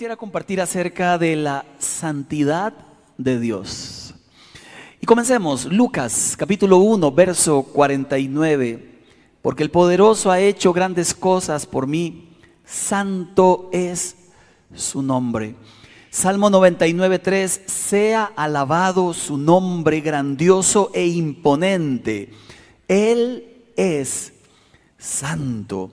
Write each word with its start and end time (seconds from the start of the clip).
quisiera 0.00 0.16
compartir 0.16 0.62
acerca 0.62 1.18
de 1.18 1.36
la 1.36 1.66
santidad 1.78 2.72
de 3.18 3.38
Dios. 3.38 4.14
Y 4.98 5.04
comencemos, 5.04 5.66
Lucas 5.66 6.36
capítulo 6.38 6.78
1, 6.78 7.12
verso 7.12 7.64
49. 7.64 9.02
Porque 9.42 9.62
el 9.62 9.70
poderoso 9.70 10.30
ha 10.30 10.40
hecho 10.40 10.72
grandes 10.72 11.12
cosas 11.12 11.66
por 11.66 11.86
mí, 11.86 12.30
santo 12.64 13.68
es 13.74 14.16
su 14.74 15.02
nombre. 15.02 15.54
Salmo 16.08 16.48
99, 16.48 17.18
3, 17.18 17.60
sea 17.66 18.32
alabado 18.36 19.12
su 19.12 19.36
nombre 19.36 20.00
grandioso 20.00 20.90
e 20.94 21.08
imponente. 21.08 22.30
Él 22.88 23.66
es 23.76 24.32
santo. 24.96 25.90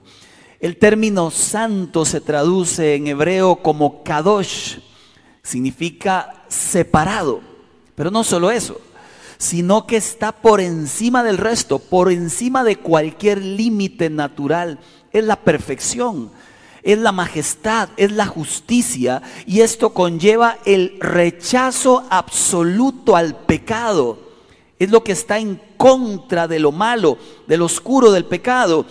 El 0.60 0.76
término 0.76 1.30
santo 1.30 2.04
se 2.04 2.20
traduce 2.20 2.96
en 2.96 3.06
hebreo 3.06 3.56
como 3.56 4.02
kadosh, 4.02 4.78
significa 5.40 6.44
separado, 6.48 7.40
pero 7.94 8.10
no 8.10 8.24
solo 8.24 8.50
eso, 8.50 8.80
sino 9.38 9.86
que 9.86 9.96
está 9.96 10.32
por 10.32 10.60
encima 10.60 11.22
del 11.22 11.38
resto, 11.38 11.78
por 11.78 12.10
encima 12.10 12.64
de 12.64 12.74
cualquier 12.74 13.40
límite 13.40 14.10
natural, 14.10 14.80
es 15.12 15.22
la 15.22 15.36
perfección, 15.36 16.32
es 16.82 16.98
la 16.98 17.12
majestad, 17.12 17.90
es 17.96 18.10
la 18.10 18.26
justicia, 18.26 19.22
y 19.46 19.60
esto 19.60 19.90
conlleva 19.90 20.58
el 20.64 20.98
rechazo 20.98 22.04
absoluto 22.10 23.14
al 23.14 23.36
pecado, 23.36 24.18
es 24.80 24.90
lo 24.90 25.04
que 25.04 25.12
está 25.12 25.38
en 25.38 25.60
contra 25.76 26.48
de 26.48 26.58
lo 26.58 26.72
malo, 26.72 27.16
del 27.46 27.62
oscuro, 27.62 28.10
del 28.10 28.24
pecado. 28.24 28.86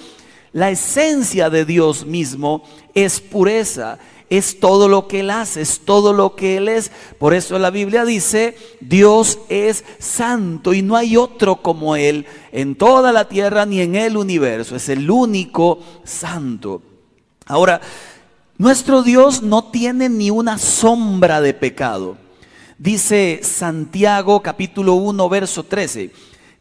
La 0.53 0.69
esencia 0.69 1.49
de 1.49 1.65
Dios 1.65 2.05
mismo 2.05 2.63
es 2.93 3.19
pureza, 3.19 3.99
es 4.29 4.59
todo 4.59 4.87
lo 4.87 5.07
que 5.07 5.21
Él 5.21 5.29
hace, 5.29 5.61
es 5.61 5.81
todo 5.81 6.13
lo 6.13 6.35
que 6.35 6.57
Él 6.57 6.67
es. 6.67 6.91
Por 7.17 7.33
eso 7.33 7.57
la 7.59 7.69
Biblia 7.69 8.05
dice, 8.05 8.57
Dios 8.79 9.39
es 9.49 9.83
santo 9.99 10.73
y 10.73 10.81
no 10.81 10.95
hay 10.95 11.17
otro 11.17 11.61
como 11.61 11.95
Él 11.95 12.25
en 12.51 12.75
toda 12.75 13.11
la 13.11 13.27
tierra 13.27 13.65
ni 13.65 13.81
en 13.81 13.95
el 13.95 14.17
universo. 14.17 14.75
Es 14.75 14.89
el 14.89 15.09
único 15.09 15.79
santo. 16.03 16.81
Ahora, 17.45 17.81
nuestro 18.57 19.03
Dios 19.03 19.41
no 19.41 19.65
tiene 19.65 20.09
ni 20.09 20.29
una 20.31 20.57
sombra 20.57 21.41
de 21.41 21.53
pecado. 21.53 22.17
Dice 22.77 23.39
Santiago 23.43 24.41
capítulo 24.41 24.93
1, 24.95 25.29
verso 25.29 25.63
13 25.63 26.11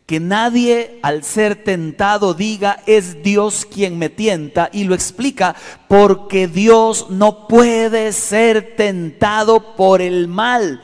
que 0.07 0.21
nadie 0.21 1.01
al 1.03 1.25
ser 1.25 1.65
tentado 1.65 2.33
diga 2.33 2.81
es 2.87 3.25
Dios 3.25 3.67
quien 3.67 3.99
me 3.99 4.09
tienta 4.09 4.71
y 4.73 4.85
lo 4.85 4.95
explica 4.95 5.57
porque 5.89 6.47
Dios 6.47 7.07
no 7.11 7.49
puede 7.49 8.13
ser 8.13 8.77
tentado 8.77 9.75
por 9.75 10.01
el 10.01 10.29
mal. 10.29 10.81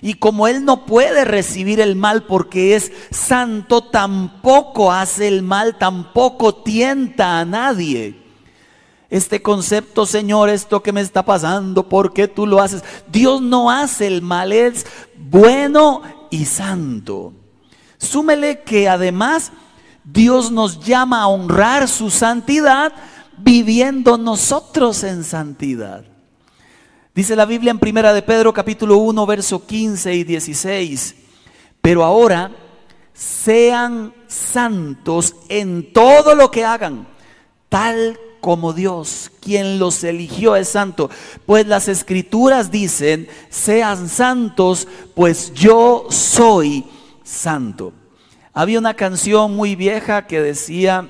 Y 0.00 0.14
como 0.14 0.48
Él 0.48 0.64
no 0.64 0.86
puede 0.86 1.24
recibir 1.24 1.80
el 1.80 1.96
mal 1.96 2.24
porque 2.24 2.74
es 2.74 2.90
santo, 3.10 3.82
tampoco 3.84 4.90
hace 4.90 5.28
el 5.28 5.42
mal, 5.42 5.76
tampoco 5.78 6.54
tienta 6.54 7.38
a 7.38 7.44
nadie. 7.44 8.16
Este 9.10 9.42
concepto, 9.42 10.06
Señor, 10.06 10.48
esto 10.48 10.82
que 10.82 10.92
me 10.92 11.02
está 11.02 11.22
pasando, 11.22 11.88
¿por 11.88 12.14
qué 12.14 12.26
tú 12.26 12.46
lo 12.46 12.60
haces? 12.60 12.82
Dios 13.12 13.42
no 13.42 13.70
hace 13.70 14.06
el 14.06 14.22
mal, 14.22 14.50
es 14.50 14.86
bueno 15.14 16.00
y 16.30 16.46
santo. 16.46 17.34
Súmele 18.02 18.62
que 18.62 18.88
además 18.88 19.52
Dios 20.02 20.50
nos 20.50 20.80
llama 20.80 21.22
a 21.22 21.28
honrar 21.28 21.86
su 21.86 22.10
santidad 22.10 22.92
viviendo 23.38 24.18
nosotros 24.18 25.04
en 25.04 25.22
santidad. 25.22 26.04
Dice 27.14 27.36
la 27.36 27.44
Biblia 27.44 27.70
en 27.70 27.78
Primera 27.78 28.12
de 28.12 28.22
Pedro 28.22 28.52
capítulo 28.52 28.96
1 28.96 29.24
verso 29.24 29.64
15 29.64 30.14
y 30.14 30.24
16, 30.24 31.14
pero 31.80 32.02
ahora 32.02 32.50
sean 33.14 34.12
santos 34.26 35.36
en 35.48 35.92
todo 35.92 36.34
lo 36.34 36.50
que 36.50 36.64
hagan, 36.64 37.06
tal 37.68 38.18
como 38.40 38.72
Dios, 38.72 39.30
quien 39.40 39.78
los 39.78 40.02
eligió 40.02 40.56
es 40.56 40.70
santo. 40.70 41.08
Pues 41.46 41.68
las 41.68 41.86
escrituras 41.86 42.72
dicen, 42.72 43.28
sean 43.48 44.08
santos, 44.08 44.88
pues 45.14 45.54
yo 45.54 46.08
soy 46.10 46.84
santo. 47.32 47.92
Había 48.52 48.78
una 48.78 48.94
canción 48.94 49.56
muy 49.56 49.74
vieja 49.74 50.26
que 50.26 50.40
decía, 50.40 51.08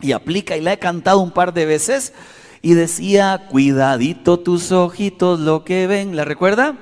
y 0.00 0.12
aplica, 0.12 0.56
y 0.56 0.60
la 0.60 0.72
he 0.72 0.78
cantado 0.78 1.20
un 1.20 1.30
par 1.30 1.54
de 1.54 1.64
veces, 1.64 2.12
y 2.60 2.74
decía, 2.74 3.46
cuidadito 3.48 4.38
tus 4.40 4.72
ojitos 4.72 5.40
lo 5.40 5.64
que 5.64 5.86
ven, 5.86 6.16
¿la 6.16 6.24
recuerda? 6.24 6.76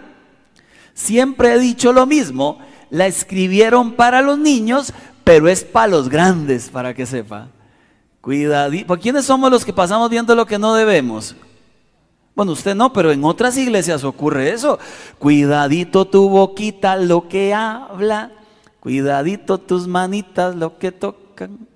Siempre 0.94 1.54
he 1.54 1.58
dicho 1.58 1.92
lo 1.92 2.06
mismo, 2.06 2.58
la 2.88 3.06
escribieron 3.06 3.92
para 3.92 4.22
los 4.22 4.38
niños, 4.38 4.92
pero 5.24 5.48
es 5.48 5.64
para 5.64 5.88
los 5.88 6.08
grandes, 6.08 6.70
para 6.70 6.94
que 6.94 7.06
sepa. 7.06 7.48
Cuidadito, 8.20 8.98
¿quiénes 8.98 9.26
somos 9.26 9.50
los 9.50 9.64
que 9.64 9.72
pasamos 9.72 10.10
viendo 10.10 10.34
lo 10.34 10.46
que 10.46 10.58
no 10.58 10.74
debemos? 10.74 11.36
Bueno, 12.34 12.52
usted 12.52 12.74
no, 12.74 12.92
pero 12.92 13.12
en 13.12 13.24
otras 13.24 13.56
iglesias 13.56 14.04
ocurre 14.04 14.50
eso. 14.50 14.78
Cuidadito 15.18 16.06
tu 16.06 16.28
boquita 16.28 16.96
lo 16.96 17.28
que 17.28 17.52
habla 17.54 18.32
Cuidadito 18.80 19.58
tus 19.58 19.86
manitas, 19.86 20.56
lo 20.56 20.78
que 20.78 20.90
tocan, 20.90 21.68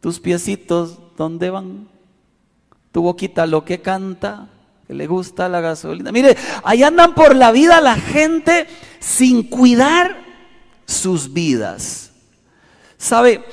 tus 0.00 0.20
piecitos, 0.20 0.98
¿dónde 1.16 1.50
van? 1.50 1.88
Tu 2.92 3.00
boquita, 3.00 3.46
lo 3.46 3.64
que 3.64 3.80
canta, 3.80 4.48
que 4.86 4.94
le 4.94 5.06
gusta 5.06 5.48
la 5.48 5.60
gasolina. 5.60 6.12
Mire, 6.12 6.36
ahí 6.62 6.82
andan 6.82 7.14
por 7.14 7.34
la 7.34 7.50
vida 7.50 7.80
la 7.80 7.96
gente 7.96 8.66
sin 9.00 9.42
cuidar 9.44 10.22
sus 10.86 11.32
vidas. 11.32 12.10
¿Sabe? 12.98 13.44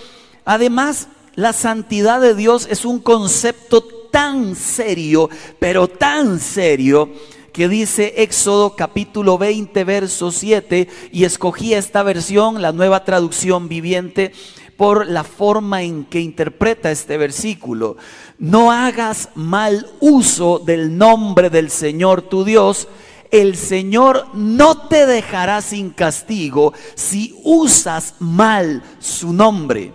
Además, 0.44 1.08
la 1.36 1.54
santidad 1.54 2.20
de 2.20 2.36
Dios 2.36 2.68
es 2.70 2.84
un 2.84 3.00
concepto 3.00 3.84
tan 4.12 4.56
serio, 4.56 5.30
pero 5.60 5.88
tan 5.88 6.40
serio, 6.40 7.10
que 7.54 7.68
dice 7.68 8.14
Éxodo 8.18 8.76
capítulo 8.76 9.38
20, 9.38 9.84
verso 9.84 10.32
7, 10.32 10.88
y 11.12 11.26
escogí 11.26 11.74
esta 11.74 12.04
versión, 12.04 12.62
la 12.62 12.72
nueva 12.72 13.04
traducción 13.04 13.68
viviente, 13.68 14.32
por 14.78 15.08
la 15.08 15.24
forma 15.24 15.84
en 15.84 16.06
que 16.06 16.20
interpreta 16.22 16.90
este 16.90 17.18
versículo. 17.18 17.98
No 18.40 18.72
hagas 18.72 19.30
mal 19.36 19.88
uso 20.00 20.58
del 20.58 20.98
nombre 20.98 21.52
del 21.52 21.70
Señor 21.70 22.24
tu 22.24 22.44
Dios. 22.44 22.88
El 23.30 23.56
Señor 23.58 24.26
no 24.34 24.88
te 24.88 25.06
dejará 25.06 25.62
sin 25.62 25.92
castigo 25.92 26.74
si 26.96 27.40
usas 27.44 28.16
mal 28.18 28.82
su 29.00 29.34
nombre. 29.34 29.94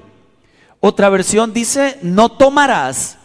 Otra 0.78 1.08
versión 1.08 1.52
dice, 1.52 1.98
no 2.02 2.28
tomarás 2.28 3.18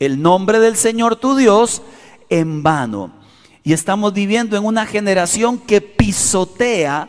el 0.00 0.20
nombre 0.20 0.58
del 0.58 0.76
Señor 0.76 1.14
tu 1.14 1.36
Dios 1.36 1.82
en 2.28 2.64
vano. 2.64 3.23
Y 3.64 3.72
estamos 3.72 4.12
viviendo 4.12 4.58
en 4.58 4.64
una 4.64 4.84
generación 4.84 5.58
que 5.58 5.80
pisotea 5.80 7.08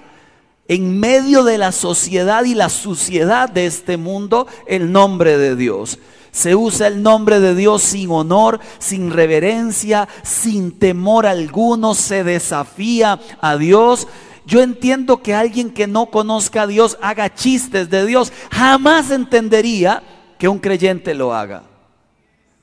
en 0.69 0.99
medio 0.99 1.43
de 1.43 1.57
la 1.57 1.73
sociedad 1.73 2.45
y 2.45 2.55
la 2.55 2.69
suciedad 2.69 3.49
de 3.49 3.65
este 3.65 3.97
mundo 3.97 4.47
el 4.65 4.91
nombre 4.91 5.37
de 5.37 5.57
Dios. 5.57 5.99
Se 6.31 6.55
usa 6.55 6.87
el 6.87 7.03
nombre 7.03 7.41
de 7.41 7.55
Dios 7.55 7.81
sin 7.81 8.09
honor, 8.09 8.61
sin 8.79 9.11
reverencia, 9.11 10.07
sin 10.23 10.71
temor 10.71 11.25
alguno, 11.25 11.93
se 11.93 12.23
desafía 12.23 13.19
a 13.41 13.57
Dios. 13.57 14.07
Yo 14.45 14.61
entiendo 14.61 15.21
que 15.21 15.33
alguien 15.33 15.71
que 15.71 15.87
no 15.87 16.05
conozca 16.05 16.63
a 16.63 16.67
Dios 16.67 16.97
haga 17.01 17.33
chistes 17.33 17.89
de 17.89 18.05
Dios. 18.05 18.31
Jamás 18.49 19.11
entendería 19.11 20.03
que 20.37 20.47
un 20.47 20.59
creyente 20.59 21.13
lo 21.13 21.33
haga. 21.33 21.63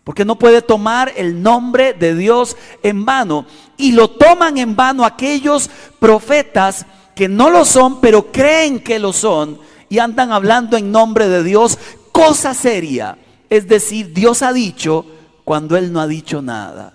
Porque 0.04 0.24
no 0.24 0.38
puede 0.38 0.62
tomar 0.62 1.12
el 1.16 1.42
nombre 1.42 1.92
de 1.92 2.14
Dios 2.14 2.56
en 2.82 3.04
vano. 3.04 3.46
Y 3.76 3.92
lo 3.92 4.10
toman 4.10 4.58
en 4.58 4.74
vano 4.74 5.04
aquellos 5.04 5.70
profetas 6.00 6.86
que 7.14 7.28
no 7.28 7.50
lo 7.50 7.64
son, 7.64 8.00
pero 8.00 8.32
creen 8.32 8.80
que 8.80 8.98
lo 8.98 9.12
son. 9.12 9.58
Y 9.88 9.98
andan 9.98 10.32
hablando 10.32 10.76
en 10.76 10.90
nombre 10.90 11.28
de 11.28 11.44
Dios 11.44 11.78
cosa 12.10 12.54
seria. 12.54 13.18
Es 13.48 13.68
decir, 13.68 14.12
Dios 14.12 14.42
ha 14.42 14.52
dicho 14.52 15.04
cuando 15.44 15.76
Él 15.76 15.92
no 15.92 16.00
ha 16.00 16.06
dicho 16.06 16.42
nada. 16.42 16.94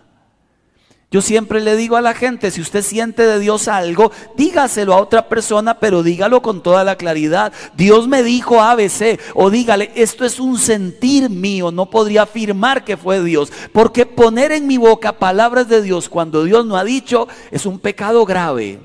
Yo 1.09 1.21
siempre 1.21 1.61
le 1.61 1.77
digo 1.77 1.95
a 1.95 2.01
la 2.01 2.13
gente, 2.13 2.51
si 2.51 2.59
usted 2.59 2.81
siente 2.81 3.25
de 3.25 3.39
Dios 3.39 3.69
algo, 3.69 4.11
dígaselo 4.35 4.93
a 4.93 4.99
otra 4.99 5.29
persona, 5.29 5.79
pero 5.79 6.03
dígalo 6.03 6.41
con 6.41 6.61
toda 6.61 6.83
la 6.83 6.97
claridad. 6.97 7.53
Dios 7.77 8.09
me 8.09 8.23
dijo 8.23 8.61
ABC, 8.61 9.17
o 9.33 9.49
dígale, 9.49 9.89
esto 9.95 10.25
es 10.25 10.37
un 10.37 10.59
sentir 10.59 11.29
mío, 11.29 11.71
no 11.71 11.89
podría 11.89 12.23
afirmar 12.23 12.83
que 12.83 12.97
fue 12.97 13.23
Dios, 13.23 13.53
porque 13.71 14.05
poner 14.05 14.51
en 14.51 14.67
mi 14.67 14.75
boca 14.75 15.13
palabras 15.13 15.69
de 15.69 15.81
Dios 15.81 16.09
cuando 16.09 16.43
Dios 16.43 16.65
no 16.65 16.75
ha 16.75 16.83
dicho 16.83 17.29
es 17.51 17.65
un 17.65 17.79
pecado 17.79 18.25
grave. 18.25 18.81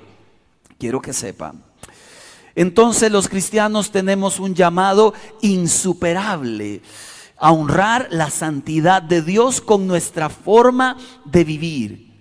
Quiero 0.78 1.02
que 1.02 1.12
sepan. 1.12 1.60
Entonces 2.54 3.10
los 3.10 3.28
cristianos 3.28 3.90
tenemos 3.90 4.38
un 4.38 4.54
llamado 4.54 5.12
insuperable 5.40 6.82
a 7.36 7.50
honrar 7.50 8.06
la 8.10 8.30
santidad 8.30 9.02
de 9.02 9.22
Dios 9.22 9.60
con 9.60 9.88
nuestra 9.88 10.28
forma 10.28 10.96
de 11.24 11.42
vivir. 11.42 12.11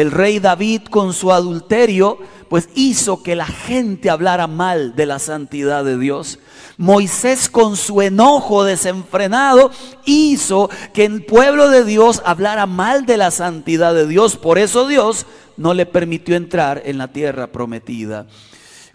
El 0.00 0.10
rey 0.10 0.38
David 0.38 0.82
con 0.90 1.12
su 1.12 1.30
adulterio, 1.30 2.18
pues 2.48 2.68
hizo 2.74 3.22
que 3.22 3.36
la 3.36 3.46
gente 3.46 4.10
hablara 4.10 4.46
mal 4.46 4.96
de 4.96 5.06
la 5.06 5.18
santidad 5.18 5.84
de 5.84 5.98
Dios. 5.98 6.38
Moisés 6.78 7.48
con 7.50 7.76
su 7.76 8.00
enojo 8.00 8.64
desenfrenado 8.64 9.70
hizo 10.06 10.70
que 10.94 11.04
el 11.04 11.24
pueblo 11.24 11.68
de 11.68 11.84
Dios 11.84 12.22
hablara 12.24 12.66
mal 12.66 13.04
de 13.04 13.18
la 13.18 13.30
santidad 13.30 13.94
de 13.94 14.06
Dios. 14.06 14.36
Por 14.36 14.58
eso 14.58 14.88
Dios 14.88 15.26
no 15.56 15.74
le 15.74 15.84
permitió 15.84 16.34
entrar 16.34 16.80
en 16.86 16.96
la 16.96 17.08
tierra 17.08 17.48
prometida. 17.48 18.26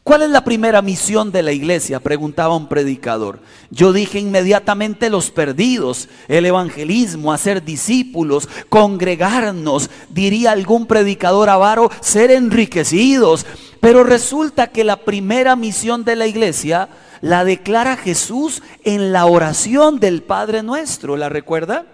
¿Cuál 0.06 0.22
es 0.22 0.30
la 0.30 0.44
primera 0.44 0.84
misión 0.84 1.32
de 1.32 1.42
la 1.42 1.52
iglesia? 1.52 2.00
Preguntaba 2.00 2.56
un 2.56 2.68
predicador. 2.68 3.40
Yo 3.72 3.92
dije 3.92 4.20
inmediatamente 4.20 5.10
los 5.10 5.32
perdidos, 5.32 6.10
el 6.28 6.46
evangelismo, 6.46 7.34
hacer 7.34 7.66
discípulos, 7.66 8.48
congregarnos, 8.70 9.90
diría 10.12 10.52
algún 10.52 10.86
predicador 10.86 11.50
avaro, 11.50 11.90
ser 12.02 12.30
enriquecidos. 12.30 13.48
Pero 13.82 14.04
resulta 14.04 14.68
que 14.68 14.84
la 14.84 14.98
primera 14.98 15.56
misión 15.56 16.06
de 16.06 16.16
la 16.16 16.28
iglesia 16.28 16.88
la 17.22 17.44
declara 17.44 17.98
Jesús 17.98 18.62
en 18.84 19.12
la 19.12 19.26
oración 19.26 20.00
del 20.00 20.22
Padre 20.22 20.62
nuestro. 20.62 21.18
¿La 21.18 21.30
recuerda? 21.30 21.88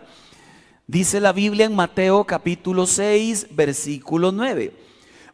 Dice 0.85 1.21
la 1.21 1.31
Biblia 1.31 1.65
en 1.65 1.75
Mateo 1.77 2.25
capítulo 2.25 2.87
6, 2.87 3.47
versículo 3.51 4.33
9. 4.33 4.73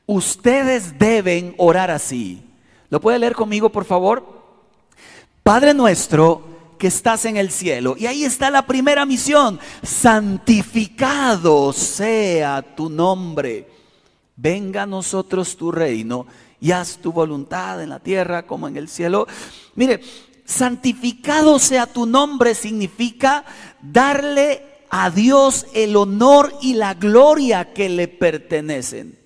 Ustedes 0.06 1.00
deben 1.00 1.56
orar 1.58 1.90
así. 1.90 2.47
¿Lo 2.90 3.02
puede 3.02 3.20
leer 3.20 3.36
conmigo, 3.36 3.70
por 3.70 3.86
favor? 3.86 4.24
Padre 5.44 5.74
nuestro 5.74 6.44
que 6.78 6.88
estás 6.88 7.26
en 7.26 7.38
el 7.38 7.52
cielo. 7.52 7.96
Y 7.98 8.06
ahí 8.06 8.24
está 8.24 8.50
la 8.50 8.66
primera 8.66 9.06
misión. 9.06 9.60
Santificado 9.84 11.74
sea 11.74 12.62
tu 12.62 12.90
nombre. 12.90 13.68
Venga 14.36 14.84
a 14.84 14.86
nosotros 14.86 15.58
tu 15.58 15.72
reino 15.72 16.28
y 16.60 16.72
haz 16.72 16.98
tu 16.98 17.12
voluntad 17.12 17.82
en 17.82 17.90
la 17.90 18.00
tierra 18.00 18.46
como 18.46 18.68
en 18.68 18.78
el 18.78 18.88
cielo. 18.88 19.28
Mire, 19.76 20.02
santificado 20.46 21.60
sea 21.60 21.88
tu 21.88 22.06
nombre 22.06 22.56
significa 22.56 23.44
darle 23.82 24.64
a 24.90 25.10
Dios 25.10 25.66
el 25.74 25.96
honor 25.96 26.54
y 26.62 26.76
la 26.76 26.94
gloria 26.94 27.74
que 27.74 27.90
le 27.90 28.08
pertenecen. 28.08 29.18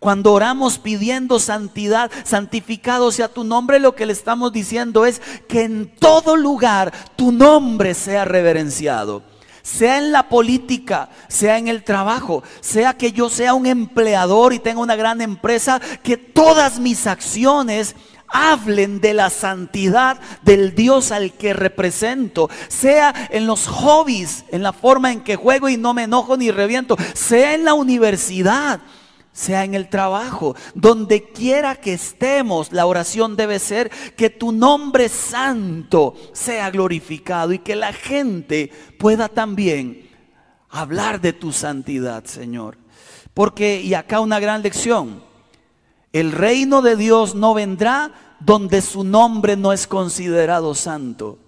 Cuando 0.00 0.32
oramos 0.32 0.78
pidiendo 0.78 1.38
santidad, 1.38 2.10
santificado 2.24 3.12
sea 3.12 3.28
tu 3.28 3.44
nombre, 3.44 3.78
lo 3.78 3.94
que 3.94 4.06
le 4.06 4.14
estamos 4.14 4.50
diciendo 4.50 5.04
es 5.04 5.20
que 5.46 5.64
en 5.64 5.94
todo 5.94 6.36
lugar 6.36 6.90
tu 7.16 7.32
nombre 7.32 7.92
sea 7.92 8.24
reverenciado. 8.24 9.22
Sea 9.62 9.98
en 9.98 10.10
la 10.10 10.30
política, 10.30 11.10
sea 11.28 11.58
en 11.58 11.68
el 11.68 11.84
trabajo, 11.84 12.42
sea 12.62 12.94
que 12.94 13.12
yo 13.12 13.28
sea 13.28 13.52
un 13.52 13.66
empleador 13.66 14.54
y 14.54 14.58
tenga 14.58 14.80
una 14.80 14.96
gran 14.96 15.20
empresa, 15.20 15.82
que 16.02 16.16
todas 16.16 16.78
mis 16.78 17.06
acciones 17.06 17.94
hablen 18.26 19.02
de 19.02 19.12
la 19.12 19.28
santidad 19.28 20.18
del 20.40 20.74
Dios 20.74 21.12
al 21.12 21.34
que 21.34 21.52
represento, 21.52 22.48
sea 22.68 23.12
en 23.28 23.46
los 23.46 23.66
hobbies, 23.66 24.46
en 24.48 24.62
la 24.62 24.72
forma 24.72 25.12
en 25.12 25.20
que 25.20 25.36
juego 25.36 25.68
y 25.68 25.76
no 25.76 25.92
me 25.92 26.04
enojo 26.04 26.38
ni 26.38 26.50
reviento, 26.50 26.96
sea 27.12 27.52
en 27.52 27.66
la 27.66 27.74
universidad 27.74 28.80
sea 29.40 29.64
en 29.64 29.74
el 29.74 29.88
trabajo, 29.88 30.54
donde 30.74 31.24
quiera 31.24 31.76
que 31.76 31.94
estemos, 31.94 32.72
la 32.72 32.84
oración 32.84 33.36
debe 33.36 33.58
ser 33.58 33.90
que 34.14 34.28
tu 34.28 34.52
nombre 34.52 35.08
santo 35.08 36.14
sea 36.32 36.70
glorificado 36.70 37.54
y 37.54 37.60
que 37.60 37.74
la 37.74 37.94
gente 37.94 38.70
pueda 38.98 39.28
también 39.28 40.10
hablar 40.68 41.22
de 41.22 41.32
tu 41.32 41.52
santidad, 41.52 42.24
Señor. 42.26 42.76
Porque, 43.32 43.80
y 43.80 43.94
acá 43.94 44.20
una 44.20 44.40
gran 44.40 44.60
lección, 44.60 45.22
el 46.12 46.32
reino 46.32 46.82
de 46.82 46.96
Dios 46.96 47.34
no 47.34 47.54
vendrá 47.54 48.12
donde 48.40 48.82
su 48.82 49.04
nombre 49.04 49.56
no 49.56 49.72
es 49.72 49.86
considerado 49.86 50.74
santo. 50.74 51.38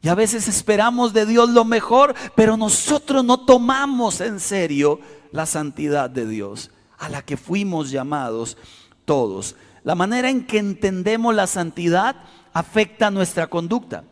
Y 0.00 0.08
a 0.08 0.14
veces 0.14 0.46
esperamos 0.46 1.12
de 1.12 1.26
Dios 1.26 1.50
lo 1.50 1.64
mejor, 1.64 2.14
pero 2.36 2.56
nosotros 2.56 3.24
no 3.24 3.40
tomamos 3.40 4.20
en 4.20 4.38
serio 4.38 5.00
la 5.32 5.44
santidad 5.44 6.08
de 6.08 6.28
Dios 6.28 6.70
a 7.04 7.08
la 7.08 7.22
que 7.22 7.36
fuimos 7.36 7.90
llamados 7.90 8.56
todos. 9.04 9.56
La 9.82 9.94
manera 9.94 10.30
en 10.30 10.46
que 10.46 10.58
entendemos 10.58 11.34
la 11.34 11.46
santidad 11.46 12.16
afecta 12.52 13.10
nuestra 13.10 13.46
conducta. 13.48 14.04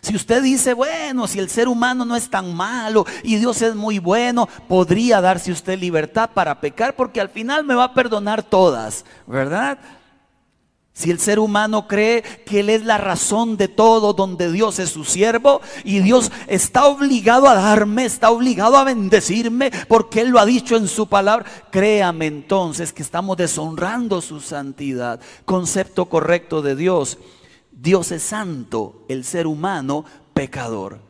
Si 0.00 0.16
usted 0.16 0.42
dice, 0.42 0.72
bueno, 0.72 1.26
si 1.26 1.38
el 1.38 1.50
ser 1.50 1.68
humano 1.68 2.06
no 2.06 2.16
es 2.16 2.30
tan 2.30 2.54
malo 2.54 3.04
y 3.22 3.36
Dios 3.36 3.60
es 3.60 3.74
muy 3.74 3.98
bueno, 3.98 4.48
podría 4.66 5.20
darse 5.20 5.52
usted 5.52 5.78
libertad 5.78 6.30
para 6.32 6.60
pecar 6.60 6.96
porque 6.96 7.20
al 7.20 7.28
final 7.28 7.64
me 7.64 7.74
va 7.74 7.84
a 7.84 7.94
perdonar 7.94 8.42
todas, 8.42 9.04
¿verdad? 9.26 9.78
Si 10.92 11.10
el 11.10 11.18
ser 11.18 11.38
humano 11.38 11.86
cree 11.86 12.22
que 12.44 12.60
Él 12.60 12.68
es 12.68 12.84
la 12.84 12.98
razón 12.98 13.56
de 13.56 13.68
todo, 13.68 14.12
donde 14.12 14.50
Dios 14.50 14.78
es 14.78 14.90
su 14.90 15.04
siervo 15.04 15.60
y 15.84 16.00
Dios 16.00 16.30
está 16.46 16.86
obligado 16.86 17.48
a 17.48 17.54
darme, 17.54 18.04
está 18.04 18.30
obligado 18.30 18.76
a 18.76 18.84
bendecirme 18.84 19.70
porque 19.88 20.20
Él 20.20 20.30
lo 20.30 20.40
ha 20.40 20.44
dicho 20.44 20.76
en 20.76 20.88
su 20.88 21.08
palabra, 21.08 21.46
créame 21.70 22.26
entonces 22.26 22.92
que 22.92 23.02
estamos 23.02 23.36
deshonrando 23.36 24.20
su 24.20 24.40
santidad. 24.40 25.20
Concepto 25.44 26.06
correcto 26.06 26.60
de 26.60 26.76
Dios. 26.76 27.18
Dios 27.70 28.12
es 28.12 28.22
santo, 28.22 29.04
el 29.08 29.24
ser 29.24 29.46
humano 29.46 30.04
pecador, 30.34 31.00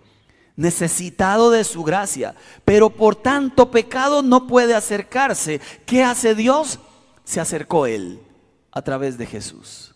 necesitado 0.54 1.50
de 1.50 1.64
su 1.64 1.82
gracia, 1.82 2.36
pero 2.64 2.90
por 2.90 3.16
tanto 3.16 3.72
pecado 3.72 4.22
no 4.22 4.46
puede 4.46 4.74
acercarse. 4.74 5.60
¿Qué 5.84 6.04
hace 6.04 6.36
Dios? 6.36 6.78
Se 7.24 7.40
acercó 7.40 7.86
Él 7.86 8.20
a 8.72 8.82
través 8.82 9.19
de 9.19 9.26
Jesús. 9.26 9.94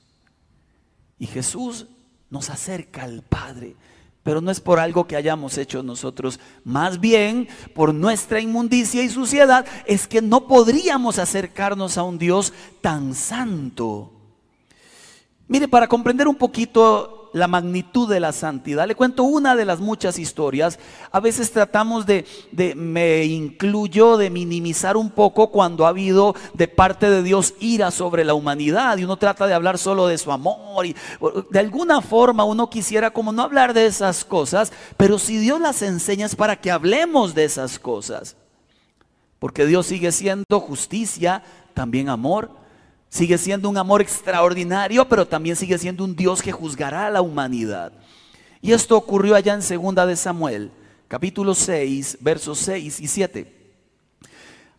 Y 1.18 1.26
Jesús 1.26 1.86
nos 2.30 2.50
acerca 2.50 3.04
al 3.04 3.22
Padre, 3.22 3.76
pero 4.22 4.40
no 4.40 4.50
es 4.50 4.60
por 4.60 4.78
algo 4.78 5.06
que 5.06 5.16
hayamos 5.16 5.58
hecho 5.58 5.82
nosotros, 5.82 6.40
más 6.64 6.98
bien 6.98 7.48
por 7.74 7.94
nuestra 7.94 8.40
inmundicia 8.40 9.02
y 9.02 9.08
suciedad, 9.08 9.66
es 9.86 10.08
que 10.08 10.22
no 10.22 10.48
podríamos 10.48 11.18
acercarnos 11.18 11.98
a 11.98 12.02
un 12.02 12.18
Dios 12.18 12.52
tan 12.80 13.14
santo. 13.14 14.12
Mire, 15.46 15.68
para 15.68 15.86
comprender 15.86 16.26
un 16.26 16.36
poquito 16.36 17.23
la 17.34 17.48
magnitud 17.48 18.08
de 18.08 18.20
la 18.20 18.32
santidad. 18.32 18.86
Le 18.86 18.94
cuento 18.94 19.24
una 19.24 19.56
de 19.56 19.64
las 19.64 19.80
muchas 19.80 20.20
historias. 20.20 20.78
A 21.10 21.18
veces 21.18 21.50
tratamos 21.50 22.06
de, 22.06 22.24
me 22.76 23.24
incluyo, 23.24 24.16
de 24.16 24.30
minimizar 24.30 24.96
un 24.96 25.10
poco 25.10 25.50
cuando 25.50 25.84
ha 25.84 25.88
habido 25.88 26.36
de 26.54 26.68
parte 26.68 27.10
de 27.10 27.24
Dios 27.24 27.54
ira 27.58 27.90
sobre 27.90 28.24
la 28.24 28.34
humanidad 28.34 28.96
y 28.98 29.04
uno 29.04 29.16
trata 29.16 29.48
de 29.48 29.54
hablar 29.54 29.78
solo 29.78 30.06
de 30.06 30.16
su 30.16 30.30
amor 30.30 30.86
y 30.86 30.94
de 31.50 31.58
alguna 31.58 32.00
forma 32.00 32.44
uno 32.44 32.70
quisiera 32.70 33.10
como 33.10 33.32
no 33.32 33.42
hablar 33.42 33.74
de 33.74 33.86
esas 33.86 34.24
cosas, 34.24 34.72
pero 34.96 35.18
si 35.18 35.36
Dios 35.36 35.60
las 35.60 35.82
enseña 35.82 36.26
es 36.26 36.36
para 36.36 36.60
que 36.60 36.70
hablemos 36.70 37.34
de 37.34 37.44
esas 37.44 37.80
cosas. 37.80 38.36
Porque 39.40 39.66
Dios 39.66 39.86
sigue 39.86 40.12
siendo 40.12 40.60
justicia, 40.60 41.42
también 41.74 42.08
amor, 42.08 42.50
Sigue 43.14 43.38
siendo 43.38 43.68
un 43.68 43.78
amor 43.78 44.02
extraordinario, 44.02 45.08
pero 45.08 45.24
también 45.24 45.54
sigue 45.54 45.78
siendo 45.78 46.02
un 46.02 46.16
Dios 46.16 46.42
que 46.42 46.50
juzgará 46.50 47.06
a 47.06 47.10
la 47.10 47.22
humanidad. 47.22 47.92
Y 48.60 48.72
esto 48.72 48.96
ocurrió 48.96 49.36
allá 49.36 49.54
en 49.54 49.62
segunda 49.62 50.04
de 50.04 50.16
Samuel, 50.16 50.72
capítulo 51.06 51.54
6, 51.54 52.18
versos 52.22 52.58
6 52.58 52.98
y 52.98 53.06
7. 53.06 53.74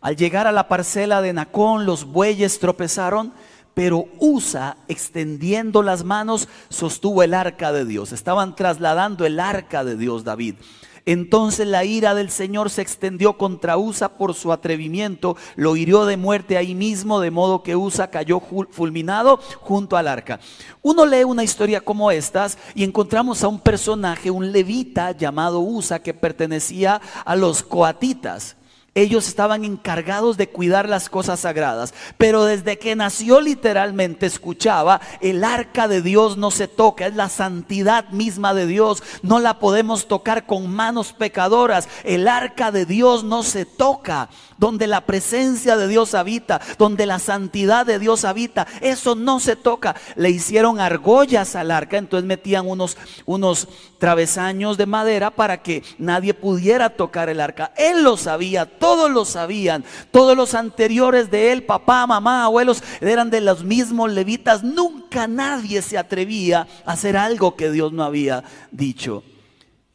Al 0.02 0.16
llegar 0.16 0.46
a 0.46 0.52
la 0.52 0.68
parcela 0.68 1.22
de 1.22 1.32
Nacón, 1.32 1.86
los 1.86 2.04
bueyes 2.04 2.58
tropezaron, 2.58 3.32
pero 3.72 4.06
Usa, 4.18 4.76
extendiendo 4.86 5.82
las 5.82 6.04
manos, 6.04 6.46
sostuvo 6.68 7.22
el 7.22 7.32
arca 7.32 7.72
de 7.72 7.86
Dios. 7.86 8.12
Estaban 8.12 8.54
trasladando 8.54 9.24
el 9.24 9.40
arca 9.40 9.82
de 9.82 9.96
Dios, 9.96 10.24
David. 10.24 10.56
Entonces 11.06 11.68
la 11.68 11.84
ira 11.84 12.16
del 12.16 12.30
Señor 12.30 12.68
se 12.68 12.82
extendió 12.82 13.38
contra 13.38 13.78
Usa 13.78 14.18
por 14.18 14.34
su 14.34 14.52
atrevimiento, 14.52 15.36
lo 15.54 15.76
hirió 15.76 16.04
de 16.04 16.16
muerte 16.16 16.56
ahí 16.56 16.74
mismo, 16.74 17.20
de 17.20 17.30
modo 17.30 17.62
que 17.62 17.76
Usa 17.76 18.10
cayó 18.10 18.40
fulminado 18.70 19.38
junto 19.60 19.96
al 19.96 20.08
arca. 20.08 20.40
Uno 20.82 21.06
lee 21.06 21.22
una 21.22 21.44
historia 21.44 21.80
como 21.80 22.10
estas 22.10 22.58
y 22.74 22.82
encontramos 22.82 23.44
a 23.44 23.48
un 23.48 23.60
personaje, 23.60 24.32
un 24.32 24.50
levita 24.50 25.12
llamado 25.12 25.60
Usa, 25.60 26.00
que 26.00 26.12
pertenecía 26.12 27.00
a 27.24 27.36
los 27.36 27.62
coatitas 27.62 28.56
ellos 28.96 29.28
estaban 29.28 29.64
encargados 29.64 30.38
de 30.38 30.48
cuidar 30.48 30.88
las 30.88 31.10
cosas 31.10 31.40
sagradas. 31.40 31.92
Pero 32.16 32.46
desde 32.46 32.78
que 32.78 32.96
nació 32.96 33.42
literalmente 33.42 34.24
escuchaba, 34.24 35.02
el 35.20 35.44
arca 35.44 35.86
de 35.86 36.00
Dios 36.00 36.38
no 36.38 36.50
se 36.50 36.66
toca, 36.66 37.06
es 37.06 37.14
la 37.14 37.28
santidad 37.28 38.08
misma 38.08 38.54
de 38.54 38.66
Dios. 38.66 39.02
No 39.22 39.38
la 39.38 39.58
podemos 39.58 40.08
tocar 40.08 40.46
con 40.46 40.70
manos 40.70 41.12
pecadoras. 41.12 41.90
El 42.04 42.26
arca 42.26 42.72
de 42.72 42.86
Dios 42.86 43.22
no 43.22 43.42
se 43.42 43.66
toca. 43.66 44.30
Donde 44.58 44.86
la 44.86 45.02
presencia 45.02 45.76
de 45.76 45.86
Dios 45.86 46.14
habita, 46.14 46.62
donde 46.78 47.04
la 47.04 47.18
santidad 47.18 47.84
de 47.84 47.98
Dios 47.98 48.24
habita, 48.24 48.66
eso 48.80 49.14
no 49.14 49.38
se 49.38 49.54
toca. 49.54 49.94
Le 50.14 50.30
hicieron 50.30 50.80
argollas 50.80 51.54
al 51.56 51.70
arca, 51.70 51.98
entonces 51.98 52.26
metían 52.26 52.66
unos, 52.66 52.96
unos 53.26 53.68
travesaños 53.98 54.78
de 54.78 54.86
madera 54.86 55.30
para 55.30 55.62
que 55.62 55.82
nadie 55.98 56.32
pudiera 56.32 56.88
tocar 56.88 57.28
el 57.28 57.42
arca. 57.42 57.72
Él 57.76 58.02
lo 58.02 58.16
sabía 58.16 58.64
todos 58.86 59.10
lo 59.10 59.24
sabían. 59.24 59.84
Todos 60.12 60.36
los 60.36 60.54
anteriores 60.54 61.28
de 61.28 61.50
él, 61.50 61.64
papá, 61.64 62.06
mamá, 62.06 62.44
abuelos, 62.44 62.84
eran 63.00 63.30
de 63.30 63.40
los 63.40 63.64
mismos 63.64 64.12
levitas. 64.12 64.62
Nunca 64.62 65.26
nadie 65.26 65.82
se 65.82 65.98
atrevía 65.98 66.68
a 66.84 66.92
hacer 66.92 67.16
algo 67.16 67.56
que 67.56 67.72
Dios 67.72 67.92
no 67.92 68.04
había 68.04 68.44
dicho. 68.70 69.24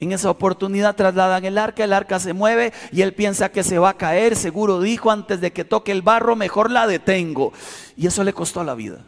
En 0.01 0.11
esa 0.11 0.29
oportunidad 0.29 0.97
trasladan 0.97 1.45
el 1.45 1.57
arca, 1.57 1.85
el 1.85 1.93
arca 1.93 2.19
se 2.19 2.33
mueve 2.33 2.73
y 2.91 3.01
él 3.01 3.13
piensa 3.13 3.49
que 3.49 3.63
se 3.63 3.79
va 3.79 3.91
a 3.91 3.97
caer, 3.97 4.35
seguro 4.35 4.81
dijo, 4.81 5.09
antes 5.09 5.39
de 5.39 5.53
que 5.53 5.63
toque 5.63 5.93
el 5.93 6.01
barro, 6.01 6.35
mejor 6.35 6.69
la 6.69 6.85
detengo. 6.85 7.53
Y 7.95 8.07
eso 8.07 8.25
le 8.25 8.33
costó 8.33 8.61
la 8.65 8.75
vida. 8.75 9.05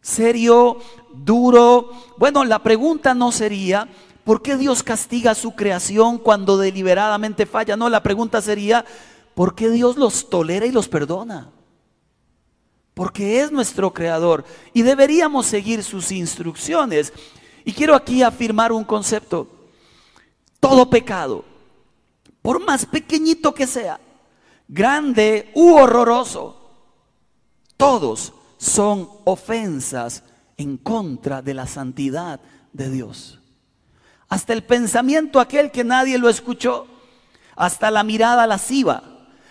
Serio, 0.00 0.78
duro. 1.12 1.90
Bueno, 2.16 2.42
la 2.44 2.60
pregunta 2.60 3.12
no 3.12 3.32
sería, 3.32 3.86
¿por 4.24 4.42
qué 4.42 4.56
Dios 4.56 4.82
castiga 4.82 5.32
a 5.32 5.36
su 5.36 5.52
creación 5.52 6.18
cuando 6.18 6.56
deliberadamente 6.56 7.46
falla? 7.46 7.76
No, 7.76 7.88
la 7.88 8.02
pregunta 8.02 8.40
sería, 8.40 8.84
¿por 9.34 9.54
qué 9.54 9.70
Dios 9.70 9.96
los 9.96 10.28
tolera 10.28 10.66
y 10.66 10.72
los 10.72 10.88
perdona? 10.88 11.50
Porque 12.94 13.40
es 13.40 13.50
nuestro 13.50 13.92
creador 13.92 14.44
y 14.72 14.82
deberíamos 14.82 15.46
seguir 15.46 15.82
sus 15.82 16.12
instrucciones. 16.12 17.12
Y 17.64 17.72
quiero 17.72 17.94
aquí 17.94 18.22
afirmar 18.22 18.72
un 18.72 18.84
concepto. 18.84 19.48
Todo 20.60 20.88
pecado, 20.88 21.44
por 22.40 22.64
más 22.64 22.86
pequeñito 22.86 23.54
que 23.54 23.66
sea, 23.66 23.98
grande 24.68 25.50
u 25.54 25.74
horroroso, 25.74 26.56
todos 27.76 28.32
son 28.58 29.08
ofensas 29.24 30.22
en 30.56 30.76
contra 30.76 31.42
de 31.42 31.54
la 31.54 31.66
santidad 31.66 32.40
de 32.72 32.90
Dios. 32.90 33.41
Hasta 34.32 34.54
el 34.54 34.64
pensamiento 34.64 35.40
aquel 35.40 35.70
que 35.70 35.84
nadie 35.84 36.16
lo 36.16 36.30
escuchó, 36.30 36.86
hasta 37.54 37.90
la 37.90 38.02
mirada 38.02 38.46
lasciva, 38.46 39.02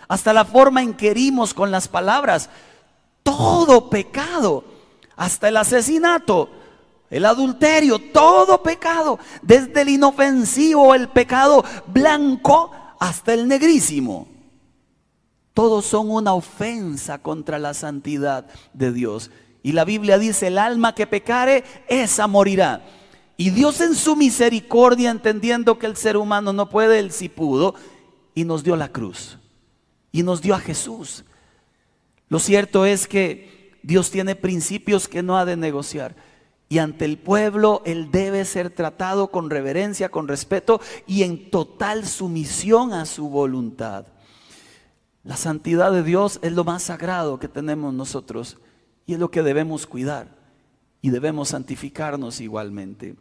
hasta 0.08 0.34
la 0.34 0.44
forma 0.44 0.82
en 0.82 0.96
que 0.96 1.12
herimos 1.12 1.54
con 1.54 1.70
las 1.70 1.88
palabras, 1.88 2.50
todo 3.22 3.92
pecado, 3.92 4.64
hasta 5.16 5.50
el 5.50 5.58
asesinato, 5.58 6.50
el 7.12 7.28
adulterio, 7.28 8.00
todo 8.12 8.64
pecado, 8.64 9.20
desde 9.44 9.82
el 9.82 9.90
inofensivo, 9.90 10.96
el 10.96 11.10
pecado 11.10 11.64
blanco 11.86 12.72
hasta 13.00 13.36
el 13.36 13.48
negrísimo. 13.48 14.30
Todos 15.54 15.86
son 15.86 16.10
una 16.10 16.34
ofensa 16.34 17.20
contra 17.20 17.60
la 17.60 17.76
santidad 17.76 18.48
de 18.74 18.92
Dios. 18.92 19.30
Y 19.62 19.74
la 19.74 19.86
Biblia 19.86 20.18
dice, 20.18 20.48
el 20.48 20.58
alma 20.58 20.96
que 20.96 21.06
pecare, 21.06 21.66
esa 21.88 22.26
morirá. 22.26 22.82
Y 23.38 23.50
Dios 23.50 23.82
en 23.82 23.96
su 23.96 24.16
misericordia, 24.16 25.10
entendiendo 25.10 25.80
que 25.80 25.88
el 25.88 25.96
ser 25.96 26.18
humano 26.18 26.54
no 26.54 26.70
puede, 26.70 27.00
él 27.00 27.12
sí 27.12 27.30
pudo, 27.30 27.76
y 28.36 28.44
nos 28.44 28.64
dio 28.64 28.76
la 28.76 28.92
cruz. 28.92 29.38
Y 30.12 30.24
nos 30.24 30.42
dio 30.42 30.54
a 30.56 30.60
Jesús. 30.60 31.24
Lo 32.30 32.40
cierto 32.40 32.86
es 32.86 33.08
que 33.08 33.80
Dios 33.84 34.12
tiene 34.12 34.36
principios 34.36 35.08
que 35.08 35.24
no 35.24 35.38
ha 35.38 35.46
de 35.46 35.58
negociar 35.58 36.16
y 36.72 36.80
ante 36.80 37.04
el 37.04 37.18
pueblo 37.18 37.82
él 37.86 38.12
debe 38.12 38.46
ser 38.46 38.70
tratado 38.70 39.30
con 39.30 39.50
reverencia, 39.50 40.08
con 40.08 40.30
respeto 40.30 40.80
y 41.06 41.24
en 41.24 41.52
total 41.52 42.08
sumisión 42.08 42.94
a 42.94 43.06
su 43.06 43.28
voluntad. 43.28 44.06
La 45.26 45.36
santidad 45.36 45.92
de 45.92 46.02
Dios 46.02 46.40
es 46.42 46.54
lo 46.54 46.64
más 46.64 46.84
sagrado 46.84 47.40
que 47.40 47.50
tenemos 47.50 47.94
nosotros 47.94 48.58
y 49.06 49.16
es 49.16 49.20
lo 49.20 49.30
que 49.30 49.44
debemos 49.44 49.86
cuidar 49.86 50.41
y 51.02 51.10
debemos 51.10 51.50
santificarnos 51.50 52.42
igualmente. 52.42 53.16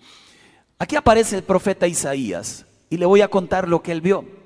Aquí 0.78 0.96
aparece 0.96 1.36
el 1.36 1.42
profeta 1.42 1.86
Isaías 1.86 2.66
y 2.88 2.96
le 2.96 3.06
voy 3.06 3.20
a 3.20 3.28
contar 3.28 3.68
lo 3.68 3.82
que 3.82 3.92
él 3.92 4.00
vio. 4.00 4.39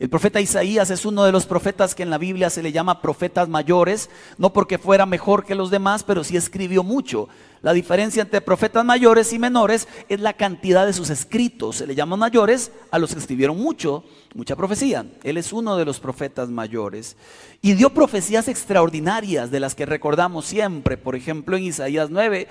El 0.00 0.10
profeta 0.10 0.40
Isaías 0.40 0.90
es 0.90 1.04
uno 1.04 1.24
de 1.24 1.30
los 1.30 1.46
profetas 1.46 1.94
que 1.94 2.02
en 2.02 2.10
la 2.10 2.18
Biblia 2.18 2.50
se 2.50 2.64
le 2.64 2.72
llama 2.72 3.00
profetas 3.00 3.48
mayores, 3.48 4.10
no 4.38 4.52
porque 4.52 4.76
fuera 4.76 5.06
mejor 5.06 5.44
que 5.44 5.54
los 5.54 5.70
demás, 5.70 6.02
pero 6.02 6.24
sí 6.24 6.36
escribió 6.36 6.82
mucho. 6.82 7.28
La 7.62 7.72
diferencia 7.72 8.22
entre 8.22 8.40
profetas 8.40 8.84
mayores 8.84 9.32
y 9.32 9.38
menores 9.38 9.88
es 10.08 10.20
la 10.20 10.32
cantidad 10.32 10.84
de 10.84 10.92
sus 10.92 11.10
escritos. 11.10 11.76
Se 11.76 11.86
le 11.86 11.94
llaman 11.94 12.18
mayores 12.18 12.72
a 12.90 12.98
los 12.98 13.12
que 13.12 13.20
escribieron 13.20 13.56
mucho, 13.56 14.04
mucha 14.34 14.56
profecía. 14.56 15.06
Él 15.22 15.36
es 15.36 15.52
uno 15.52 15.76
de 15.76 15.84
los 15.84 16.00
profetas 16.00 16.50
mayores. 16.50 17.16
Y 17.62 17.72
dio 17.74 17.94
profecías 17.94 18.48
extraordinarias 18.48 19.50
de 19.50 19.60
las 19.60 19.74
que 19.74 19.86
recordamos 19.86 20.44
siempre. 20.44 20.96
Por 20.98 21.14
ejemplo, 21.14 21.56
en 21.56 21.62
Isaías 21.62 22.10
9 22.10 22.48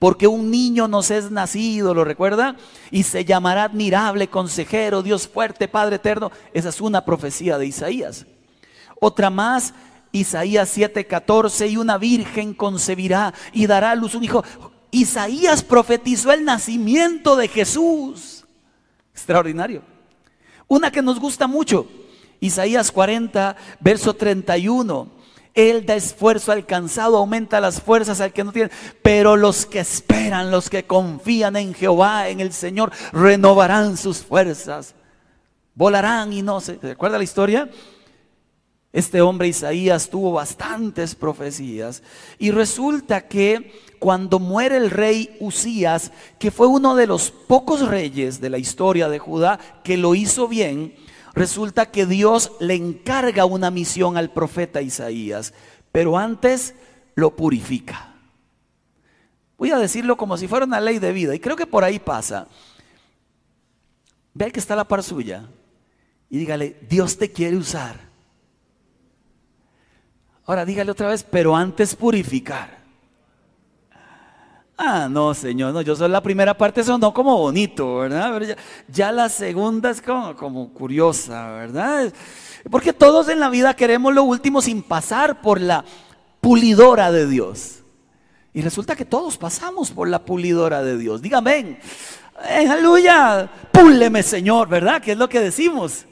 porque 0.00 0.26
un 0.26 0.50
niño 0.50 0.88
nos 0.88 1.10
es 1.10 1.30
nacido, 1.30 1.92
¿lo 1.92 2.04
recuerda? 2.04 2.56
Y 2.90 3.02
se 3.02 3.26
llamará 3.26 3.64
admirable, 3.64 4.28
consejero, 4.28 5.02
Dios 5.02 5.28
fuerte, 5.28 5.68
Padre 5.68 5.96
eterno. 5.96 6.32
Esa 6.54 6.70
es 6.70 6.80
una 6.80 7.04
profecía 7.04 7.58
de 7.58 7.66
Isaías. 7.66 8.24
Otra 8.98 9.28
más, 9.28 9.74
Isaías 10.10 10.74
7:14, 10.74 11.68
y 11.68 11.76
una 11.76 11.98
virgen 11.98 12.54
concebirá 12.54 13.34
y 13.52 13.66
dará 13.66 13.90
a 13.90 13.94
luz 13.94 14.14
un 14.14 14.24
hijo. 14.24 14.42
Isaías 14.90 15.62
profetizó 15.62 16.32
el 16.32 16.46
nacimiento 16.46 17.36
de 17.36 17.48
Jesús. 17.48 18.46
Extraordinario. 19.12 19.82
Una 20.66 20.90
que 20.90 21.02
nos 21.02 21.20
gusta 21.20 21.46
mucho, 21.46 21.86
Isaías 22.40 22.90
40, 22.90 23.54
verso 23.80 24.14
31. 24.14 25.19
Él 25.54 25.84
da 25.86 25.96
esfuerzo 25.96 26.52
al 26.52 26.66
cansado, 26.66 27.16
aumenta 27.16 27.60
las 27.60 27.80
fuerzas 27.80 28.20
al 28.20 28.32
que 28.32 28.44
no 28.44 28.52
tiene. 28.52 28.70
Pero 29.02 29.36
los 29.36 29.66
que 29.66 29.80
esperan, 29.80 30.50
los 30.50 30.70
que 30.70 30.84
confían 30.84 31.56
en 31.56 31.74
Jehová, 31.74 32.28
en 32.28 32.40
el 32.40 32.52
Señor, 32.52 32.92
renovarán 33.12 33.96
sus 33.96 34.18
fuerzas. 34.18 34.94
Volarán 35.74 36.32
y 36.32 36.42
no 36.42 36.60
se... 36.60 36.78
¿Recuerda 36.80 37.18
la 37.18 37.24
historia? 37.24 37.68
Este 38.92 39.20
hombre 39.20 39.46
Isaías 39.46 40.10
tuvo 40.10 40.32
bastantes 40.32 41.14
profecías 41.14 42.02
y 42.40 42.50
resulta 42.50 43.28
que 43.28 43.80
cuando 44.00 44.40
muere 44.40 44.78
el 44.78 44.90
rey 44.90 45.36
Usías, 45.38 46.10
que 46.40 46.50
fue 46.50 46.66
uno 46.66 46.96
de 46.96 47.06
los 47.06 47.30
pocos 47.30 47.86
reyes 47.86 48.40
de 48.40 48.50
la 48.50 48.58
historia 48.58 49.08
de 49.08 49.20
Judá 49.20 49.60
que 49.84 49.96
lo 49.96 50.16
hizo 50.16 50.48
bien, 50.48 50.96
resulta 51.34 51.90
que 51.90 52.06
Dios 52.06 52.52
le 52.60 52.74
encarga 52.74 53.44
una 53.44 53.70
misión 53.70 54.16
al 54.16 54.32
profeta 54.32 54.82
Isaías, 54.82 55.54
pero 55.92 56.18
antes 56.18 56.74
lo 57.14 57.36
purifica. 57.36 58.14
Voy 59.58 59.70
a 59.70 59.78
decirlo 59.78 60.16
como 60.16 60.36
si 60.36 60.48
fuera 60.48 60.64
una 60.64 60.80
ley 60.80 60.98
de 60.98 61.12
vida, 61.12 61.34
y 61.34 61.40
creo 61.40 61.56
que 61.56 61.66
por 61.66 61.84
ahí 61.84 61.98
pasa. 61.98 62.48
Ve 64.32 64.50
que 64.50 64.60
está 64.60 64.74
la 64.74 64.88
par 64.88 65.02
suya 65.02 65.48
y 66.30 66.38
dígale, 66.38 66.76
Dios 66.88 67.18
te 67.18 67.32
quiere 67.32 67.56
usar. 67.56 67.96
Ahora 70.46 70.64
dígale 70.64 70.90
otra 70.90 71.08
vez, 71.08 71.24
pero 71.24 71.56
antes 71.56 71.96
purificar. 71.96 72.79
Ah, 74.82 75.08
no, 75.10 75.34
Señor, 75.34 75.74
no, 75.74 75.82
yo 75.82 75.94
soy 75.94 76.08
la 76.08 76.22
primera 76.22 76.56
parte, 76.56 76.80
eso 76.80 76.96
no 76.96 77.12
como 77.12 77.36
bonito, 77.36 77.96
¿verdad? 77.98 78.56
ya, 78.88 79.12
la 79.12 79.28
segunda 79.28 79.90
es 79.90 80.00
como, 80.00 80.34
como 80.34 80.72
curiosa, 80.72 81.50
¿verdad? 81.52 82.10
Porque 82.70 82.94
todos 82.94 83.28
en 83.28 83.40
la 83.40 83.50
vida 83.50 83.76
queremos 83.76 84.14
lo 84.14 84.24
último 84.24 84.62
sin 84.62 84.82
pasar 84.82 85.42
por 85.42 85.60
la 85.60 85.84
pulidora 86.40 87.12
de 87.12 87.26
Dios. 87.26 87.80
Y 88.54 88.62
resulta 88.62 88.96
que 88.96 89.04
todos 89.04 89.36
pasamos 89.36 89.90
por 89.90 90.08
la 90.08 90.24
pulidora 90.24 90.82
de 90.82 90.96
Dios. 90.96 91.20
Dígame, 91.20 91.78
aleluya, 92.38 93.50
púleme 93.70 94.22
Señor, 94.22 94.66
¿verdad? 94.66 95.02
¿Qué 95.02 95.12
es 95.12 95.18
lo 95.18 95.28
que 95.28 95.40
decimos? 95.40 96.06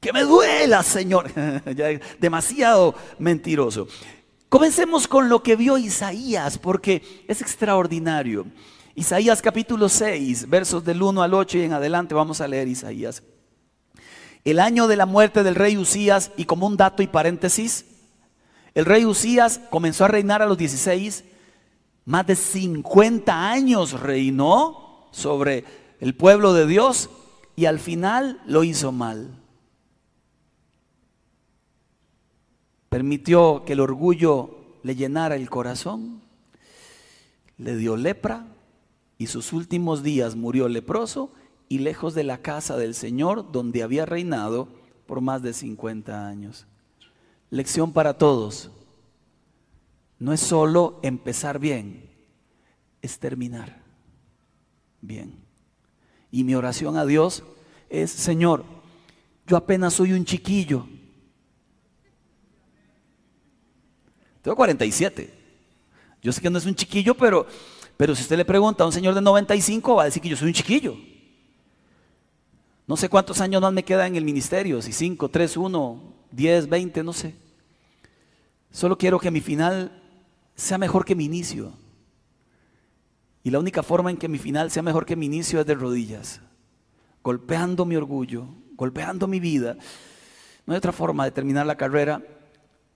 Que 0.00 0.12
me 0.12 0.22
duela, 0.22 0.82
Señor. 0.82 1.30
demasiado 2.18 2.96
mentiroso. 3.20 3.86
Comencemos 4.54 5.08
con 5.08 5.28
lo 5.28 5.42
que 5.42 5.56
vio 5.56 5.78
Isaías, 5.78 6.58
porque 6.58 7.24
es 7.26 7.40
extraordinario. 7.40 8.46
Isaías 8.94 9.42
capítulo 9.42 9.88
6, 9.88 10.48
versos 10.48 10.84
del 10.84 11.02
1 11.02 11.24
al 11.24 11.34
8 11.34 11.58
y 11.58 11.62
en 11.62 11.72
adelante 11.72 12.14
vamos 12.14 12.40
a 12.40 12.46
leer 12.46 12.68
Isaías. 12.68 13.24
El 14.44 14.60
año 14.60 14.86
de 14.86 14.94
la 14.94 15.06
muerte 15.06 15.42
del 15.42 15.56
rey 15.56 15.76
Usías, 15.76 16.30
y 16.36 16.44
como 16.44 16.68
un 16.68 16.76
dato 16.76 17.02
y 17.02 17.08
paréntesis, 17.08 17.84
el 18.74 18.84
rey 18.84 19.04
Usías 19.04 19.60
comenzó 19.70 20.04
a 20.04 20.08
reinar 20.08 20.40
a 20.40 20.46
los 20.46 20.56
16, 20.56 21.24
más 22.04 22.24
de 22.24 22.36
50 22.36 23.50
años 23.50 24.00
reinó 24.00 25.08
sobre 25.10 25.64
el 25.98 26.14
pueblo 26.14 26.52
de 26.52 26.68
Dios 26.68 27.10
y 27.56 27.64
al 27.64 27.80
final 27.80 28.40
lo 28.46 28.62
hizo 28.62 28.92
mal. 28.92 29.32
Permitió 32.94 33.64
que 33.66 33.72
el 33.72 33.80
orgullo 33.80 34.56
le 34.84 34.94
llenara 34.94 35.34
el 35.34 35.50
corazón, 35.50 36.20
le 37.58 37.76
dio 37.76 37.96
lepra 37.96 38.46
y 39.18 39.26
sus 39.26 39.52
últimos 39.52 40.04
días 40.04 40.36
murió 40.36 40.68
leproso 40.68 41.32
y 41.68 41.78
lejos 41.80 42.14
de 42.14 42.22
la 42.22 42.38
casa 42.38 42.76
del 42.76 42.94
Señor 42.94 43.50
donde 43.50 43.82
había 43.82 44.06
reinado 44.06 44.68
por 45.08 45.20
más 45.20 45.42
de 45.42 45.54
50 45.54 46.28
años. 46.28 46.68
Lección 47.50 47.92
para 47.92 48.16
todos. 48.16 48.70
No 50.20 50.32
es 50.32 50.38
solo 50.38 51.00
empezar 51.02 51.58
bien, 51.58 52.08
es 53.02 53.18
terminar 53.18 53.82
bien. 55.00 55.34
Y 56.30 56.44
mi 56.44 56.54
oración 56.54 56.96
a 56.96 57.04
Dios 57.04 57.42
es, 57.90 58.12
Señor, 58.12 58.64
yo 59.48 59.56
apenas 59.56 59.94
soy 59.94 60.12
un 60.12 60.24
chiquillo. 60.24 60.86
Tengo 64.44 64.56
47. 64.56 65.32
Yo 66.20 66.30
sé 66.30 66.42
que 66.42 66.50
no 66.50 66.58
es 66.58 66.66
un 66.66 66.74
chiquillo, 66.74 67.14
pero, 67.14 67.46
pero 67.96 68.14
si 68.14 68.20
usted 68.20 68.36
le 68.36 68.44
pregunta 68.44 68.84
a 68.84 68.86
un 68.86 68.92
señor 68.92 69.14
de 69.14 69.22
95, 69.22 69.94
va 69.94 70.02
a 70.02 70.04
decir 70.04 70.22
que 70.22 70.28
yo 70.28 70.36
soy 70.36 70.48
un 70.48 70.54
chiquillo. 70.54 70.98
No 72.86 72.94
sé 72.98 73.08
cuántos 73.08 73.40
años 73.40 73.62
más 73.62 73.72
me 73.72 73.84
queda 73.84 74.06
en 74.06 74.16
el 74.16 74.24
ministerio, 74.24 74.82
si 74.82 74.92
5, 74.92 75.30
3, 75.30 75.56
1, 75.56 76.14
10, 76.30 76.68
20, 76.68 77.02
no 77.02 77.14
sé. 77.14 77.34
Solo 78.70 78.98
quiero 78.98 79.18
que 79.18 79.30
mi 79.30 79.40
final 79.40 80.02
sea 80.54 80.76
mejor 80.76 81.06
que 81.06 81.14
mi 81.14 81.24
inicio. 81.24 81.72
Y 83.44 83.50
la 83.50 83.58
única 83.58 83.82
forma 83.82 84.10
en 84.10 84.18
que 84.18 84.28
mi 84.28 84.36
final 84.36 84.70
sea 84.70 84.82
mejor 84.82 85.06
que 85.06 85.16
mi 85.16 85.24
inicio 85.24 85.58
es 85.58 85.66
de 85.66 85.74
rodillas, 85.74 86.42
golpeando 87.22 87.86
mi 87.86 87.96
orgullo, 87.96 88.46
golpeando 88.72 89.26
mi 89.26 89.40
vida. 89.40 89.78
No 90.66 90.74
hay 90.74 90.76
otra 90.76 90.92
forma 90.92 91.24
de 91.24 91.30
terminar 91.30 91.64
la 91.64 91.76
carrera 91.76 92.22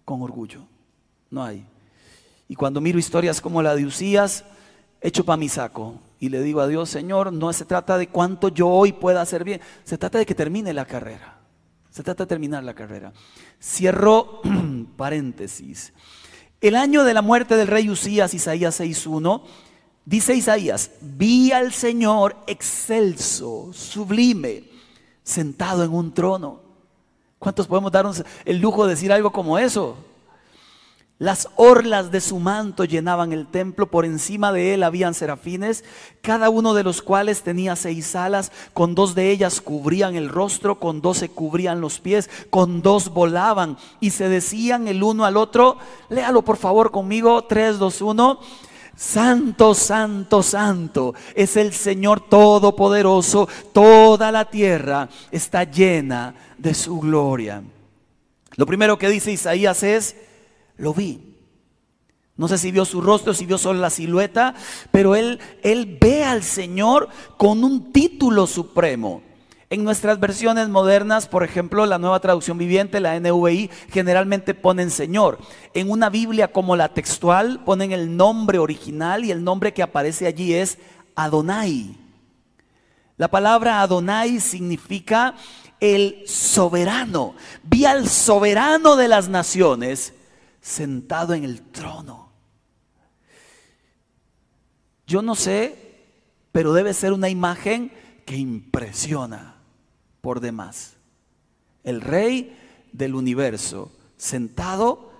con 0.04 0.20
orgullo. 0.20 0.66
No 1.30 1.42
hay. 1.44 1.66
Y 2.48 2.54
cuando 2.54 2.80
miro 2.80 2.98
historias 2.98 3.40
como 3.40 3.62
la 3.62 3.74
de 3.74 3.84
Usías, 3.84 4.44
echo 5.00 5.24
para 5.24 5.36
mi 5.36 5.48
saco 5.48 6.00
y 6.18 6.28
le 6.28 6.42
digo 6.42 6.60
a 6.60 6.66
Dios, 6.66 6.88
Señor, 6.88 7.32
no 7.32 7.52
se 7.52 7.64
trata 7.64 7.98
de 7.98 8.08
cuánto 8.08 8.48
yo 8.48 8.68
hoy 8.68 8.92
pueda 8.92 9.20
hacer 9.20 9.44
bien, 9.44 9.60
se 9.84 9.98
trata 9.98 10.18
de 10.18 10.26
que 10.26 10.34
termine 10.34 10.72
la 10.72 10.84
carrera. 10.84 11.38
Se 11.90 12.02
trata 12.02 12.24
de 12.24 12.28
terminar 12.28 12.64
la 12.64 12.74
carrera. 12.74 13.12
Cierro 13.62 14.40
paréntesis. 14.96 15.92
El 16.60 16.74
año 16.74 17.04
de 17.04 17.14
la 17.14 17.22
muerte 17.22 17.56
del 17.56 17.68
rey 17.68 17.88
Usías, 17.88 18.34
Isaías 18.34 18.80
6.1, 18.80 19.42
dice 20.04 20.34
Isaías, 20.34 20.90
vi 21.00 21.52
al 21.52 21.72
Señor 21.72 22.36
excelso, 22.46 23.70
sublime, 23.72 24.64
sentado 25.22 25.84
en 25.84 25.92
un 25.92 26.12
trono. 26.12 26.60
¿Cuántos 27.38 27.68
podemos 27.68 27.92
darnos 27.92 28.24
el 28.44 28.58
lujo 28.58 28.84
de 28.84 28.94
decir 28.94 29.12
algo 29.12 29.30
como 29.30 29.58
eso? 29.58 29.96
Las 31.20 31.48
orlas 31.56 32.12
de 32.12 32.20
su 32.20 32.38
manto 32.38 32.84
llenaban 32.84 33.32
el 33.32 33.48
templo, 33.48 33.90
por 33.90 34.04
encima 34.04 34.52
de 34.52 34.74
él 34.74 34.84
habían 34.84 35.14
serafines, 35.14 35.82
cada 36.20 36.48
uno 36.48 36.74
de 36.74 36.84
los 36.84 37.02
cuales 37.02 37.42
tenía 37.42 37.74
seis 37.74 38.14
alas, 38.14 38.52
con 38.72 38.94
dos 38.94 39.16
de 39.16 39.32
ellas 39.32 39.60
cubrían 39.60 40.14
el 40.14 40.28
rostro, 40.28 40.78
con 40.78 41.00
dos 41.00 41.18
se 41.18 41.28
cubrían 41.28 41.80
los 41.80 41.98
pies, 41.98 42.30
con 42.50 42.82
dos 42.82 43.08
volaban 43.08 43.78
y 43.98 44.10
se 44.10 44.28
decían 44.28 44.86
el 44.86 45.02
uno 45.02 45.24
al 45.24 45.36
otro, 45.36 45.78
léalo 46.08 46.42
por 46.42 46.56
favor 46.56 46.92
conmigo, 46.92 47.42
3, 47.44 47.80
2, 47.80 48.00
1. 48.00 48.40
Santo, 48.94 49.74
santo, 49.74 50.42
santo 50.42 51.14
es 51.34 51.56
el 51.56 51.72
Señor 51.72 52.28
Todopoderoso, 52.28 53.48
toda 53.72 54.30
la 54.30 54.44
tierra 54.44 55.08
está 55.32 55.64
llena 55.64 56.34
de 56.56 56.74
su 56.74 57.00
gloria. 57.00 57.62
Lo 58.56 58.66
primero 58.66 58.98
que 58.98 59.08
dice 59.08 59.30
Isaías 59.32 59.84
es, 59.84 60.16
lo 60.78 60.94
vi. 60.94 61.36
No 62.36 62.46
sé 62.46 62.56
si 62.56 62.70
vio 62.70 62.84
su 62.84 63.00
rostro, 63.00 63.34
si 63.34 63.46
vio 63.46 63.58
solo 63.58 63.80
la 63.80 63.90
silueta, 63.90 64.54
pero 64.92 65.16
él, 65.16 65.40
él 65.62 65.98
ve 66.00 66.24
al 66.24 66.44
Señor 66.44 67.08
con 67.36 67.64
un 67.64 67.92
título 67.92 68.46
supremo. 68.46 69.22
En 69.70 69.84
nuestras 69.84 70.18
versiones 70.18 70.68
modernas, 70.68 71.26
por 71.26 71.42
ejemplo, 71.42 71.84
la 71.84 71.98
nueva 71.98 72.20
traducción 72.20 72.56
viviente, 72.56 73.00
la 73.00 73.18
NVI, 73.18 73.68
generalmente 73.90 74.54
ponen 74.54 74.90
Señor. 74.90 75.38
En 75.74 75.90
una 75.90 76.08
Biblia 76.08 76.52
como 76.52 76.74
la 76.74 76.94
textual 76.94 77.64
ponen 77.64 77.92
el 77.92 78.16
nombre 78.16 78.58
original 78.58 79.24
y 79.24 79.30
el 79.30 79.44
nombre 79.44 79.74
que 79.74 79.82
aparece 79.82 80.26
allí 80.26 80.54
es 80.54 80.78
Adonai. 81.16 81.96
La 83.18 83.28
palabra 83.28 83.82
Adonai 83.82 84.38
significa 84.38 85.34
el 85.80 86.22
soberano. 86.26 87.34
Vi 87.64 87.84
al 87.84 88.08
soberano 88.08 88.96
de 88.96 89.08
las 89.08 89.28
naciones 89.28 90.14
sentado 90.68 91.32
en 91.32 91.44
el 91.44 91.62
trono. 91.62 92.28
Yo 95.06 95.22
no 95.22 95.34
sé, 95.34 96.04
pero 96.52 96.74
debe 96.74 96.92
ser 96.92 97.14
una 97.14 97.30
imagen 97.30 97.90
que 98.26 98.36
impresiona 98.36 99.56
por 100.20 100.40
demás. 100.40 100.96
El 101.84 102.02
rey 102.02 102.54
del 102.92 103.14
universo, 103.14 103.90
sentado, 104.18 105.10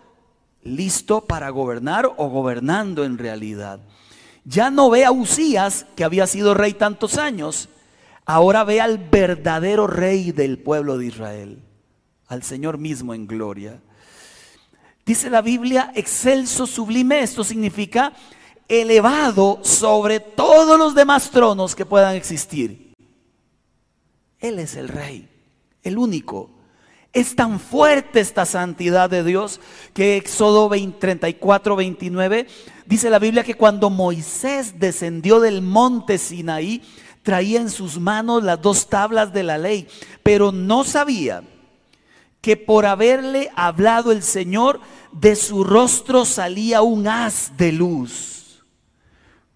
listo 0.62 1.24
para 1.24 1.48
gobernar 1.48 2.06
o 2.18 2.28
gobernando 2.28 3.04
en 3.04 3.16
realidad. 3.16 3.80
Ya 4.44 4.70
no 4.70 4.90
ve 4.90 5.06
a 5.06 5.12
Usías, 5.12 5.86
que 5.96 6.04
había 6.04 6.26
sido 6.26 6.52
rey 6.52 6.74
tantos 6.74 7.16
años, 7.16 7.70
ahora 8.26 8.64
ve 8.64 8.82
al 8.82 8.98
verdadero 8.98 9.86
rey 9.86 10.30
del 10.32 10.58
pueblo 10.58 10.98
de 10.98 11.06
Israel, 11.06 11.62
al 12.26 12.42
Señor 12.42 12.76
mismo 12.76 13.14
en 13.14 13.26
gloria. 13.26 13.80
Dice 15.08 15.30
la 15.30 15.40
Biblia, 15.40 15.90
excelso, 15.94 16.66
sublime, 16.66 17.22
esto 17.22 17.42
significa 17.42 18.12
elevado 18.68 19.60
sobre 19.62 20.20
todos 20.20 20.78
los 20.78 20.94
demás 20.94 21.30
tronos 21.30 21.74
que 21.74 21.86
puedan 21.86 22.14
existir. 22.14 22.92
Él 24.38 24.58
es 24.58 24.76
el 24.76 24.86
rey, 24.86 25.26
el 25.82 25.96
único. 25.96 26.50
Es 27.14 27.34
tan 27.34 27.58
fuerte 27.58 28.20
esta 28.20 28.44
santidad 28.44 29.08
de 29.08 29.24
Dios 29.24 29.62
que 29.94 30.18
Éxodo 30.18 30.68
34, 30.68 31.74
29 31.74 32.46
dice 32.84 33.08
la 33.08 33.18
Biblia 33.18 33.44
que 33.44 33.54
cuando 33.54 33.88
Moisés 33.88 34.78
descendió 34.78 35.40
del 35.40 35.62
monte 35.62 36.18
Sinaí, 36.18 36.82
traía 37.22 37.62
en 37.62 37.70
sus 37.70 37.98
manos 37.98 38.44
las 38.44 38.60
dos 38.60 38.90
tablas 38.90 39.32
de 39.32 39.42
la 39.42 39.56
ley, 39.56 39.88
pero 40.22 40.52
no 40.52 40.84
sabía 40.84 41.44
que 42.40 42.56
por 42.56 42.86
haberle 42.86 43.50
hablado 43.56 44.12
el 44.12 44.22
Señor, 44.22 44.80
de 45.12 45.36
su 45.36 45.64
rostro 45.64 46.24
salía 46.24 46.82
un 46.82 47.06
haz 47.08 47.56
de 47.56 47.72
luz. 47.72 48.64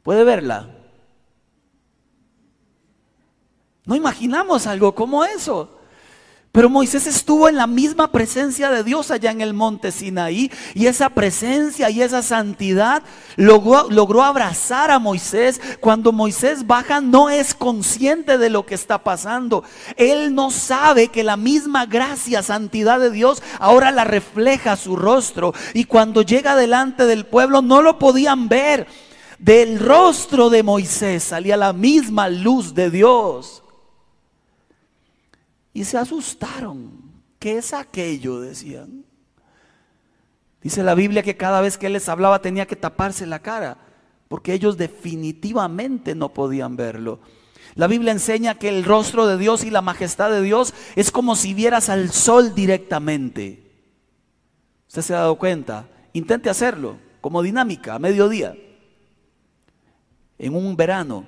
¿Puede 0.02 0.24
verla? 0.24 0.68
No 3.84 3.94
imaginamos 3.94 4.66
algo 4.66 4.94
como 4.94 5.24
eso. 5.24 5.78
Pero 6.52 6.68
Moisés 6.68 7.06
estuvo 7.06 7.48
en 7.48 7.56
la 7.56 7.66
misma 7.66 8.12
presencia 8.12 8.70
de 8.70 8.84
Dios 8.84 9.10
allá 9.10 9.30
en 9.30 9.40
el 9.40 9.54
monte 9.54 9.90
Sinaí 9.90 10.50
y 10.74 10.86
esa 10.86 11.08
presencia 11.08 11.88
y 11.88 12.02
esa 12.02 12.22
santidad 12.22 13.02
logró, 13.36 13.88
logró, 13.88 14.22
abrazar 14.22 14.90
a 14.90 14.98
Moisés. 14.98 15.62
Cuando 15.80 16.12
Moisés 16.12 16.66
baja 16.66 17.00
no 17.00 17.30
es 17.30 17.54
consciente 17.54 18.36
de 18.36 18.50
lo 18.50 18.66
que 18.66 18.74
está 18.74 19.02
pasando. 19.02 19.64
Él 19.96 20.34
no 20.34 20.50
sabe 20.50 21.08
que 21.08 21.24
la 21.24 21.38
misma 21.38 21.86
gracia, 21.86 22.42
santidad 22.42 23.00
de 23.00 23.10
Dios 23.10 23.42
ahora 23.58 23.90
la 23.90 24.04
refleja 24.04 24.76
su 24.76 24.94
rostro. 24.94 25.54
Y 25.72 25.84
cuando 25.84 26.20
llega 26.20 26.54
delante 26.54 27.06
del 27.06 27.24
pueblo 27.24 27.62
no 27.62 27.80
lo 27.80 27.98
podían 27.98 28.50
ver. 28.50 28.86
Del 29.38 29.80
rostro 29.80 30.50
de 30.50 30.62
Moisés 30.62 31.24
salía 31.24 31.56
la 31.56 31.72
misma 31.72 32.28
luz 32.28 32.74
de 32.74 32.90
Dios. 32.90 33.61
Y 35.72 35.84
se 35.84 35.98
asustaron. 35.98 37.12
¿Qué 37.38 37.58
es 37.58 37.72
aquello? 37.72 38.40
Decían. 38.40 39.04
Dice 40.62 40.82
la 40.82 40.94
Biblia 40.94 41.22
que 41.22 41.36
cada 41.36 41.60
vez 41.60 41.76
que 41.76 41.86
él 41.86 41.94
les 41.94 42.08
hablaba 42.08 42.40
tenía 42.40 42.66
que 42.66 42.76
taparse 42.76 43.26
la 43.26 43.40
cara, 43.40 43.78
porque 44.28 44.52
ellos 44.52 44.76
definitivamente 44.76 46.14
no 46.14 46.32
podían 46.32 46.76
verlo. 46.76 47.20
La 47.74 47.86
Biblia 47.86 48.12
enseña 48.12 48.58
que 48.58 48.68
el 48.68 48.84
rostro 48.84 49.26
de 49.26 49.38
Dios 49.38 49.64
y 49.64 49.70
la 49.70 49.82
majestad 49.82 50.30
de 50.30 50.42
Dios 50.42 50.74
es 50.94 51.10
como 51.10 51.36
si 51.36 51.54
vieras 51.54 51.88
al 51.88 52.12
sol 52.12 52.54
directamente. 52.54 53.72
¿Usted 54.88 55.02
se 55.02 55.14
ha 55.14 55.20
dado 55.20 55.36
cuenta? 55.36 55.88
Intente 56.12 56.50
hacerlo 56.50 56.98
como 57.22 57.40
dinámica, 57.40 57.94
a 57.94 57.98
mediodía, 57.98 58.54
en 60.38 60.54
un 60.54 60.76
verano. 60.76 61.24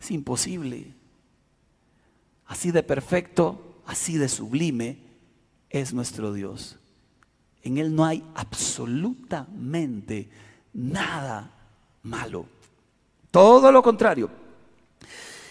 Es 0.00 0.10
imposible. 0.10 0.94
Así 2.52 2.70
de 2.70 2.82
perfecto, 2.82 3.80
así 3.86 4.18
de 4.18 4.28
sublime 4.28 4.98
es 5.70 5.94
nuestro 5.94 6.34
Dios. 6.34 6.78
En 7.62 7.78
Él 7.78 7.94
no 7.94 8.04
hay 8.04 8.22
absolutamente 8.34 10.28
nada 10.74 11.50
malo. 12.02 12.44
Todo 13.30 13.72
lo 13.72 13.82
contrario. 13.82 14.28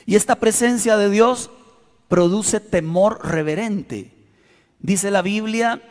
Y 0.05 0.15
esta 0.15 0.35
presencia 0.35 0.95
de 0.95 1.09
Dios 1.09 1.49
produce 2.07 2.59
temor 2.59 3.27
reverente. 3.27 4.13
Dice 4.77 5.09
la 5.09 5.23
Biblia 5.23 5.81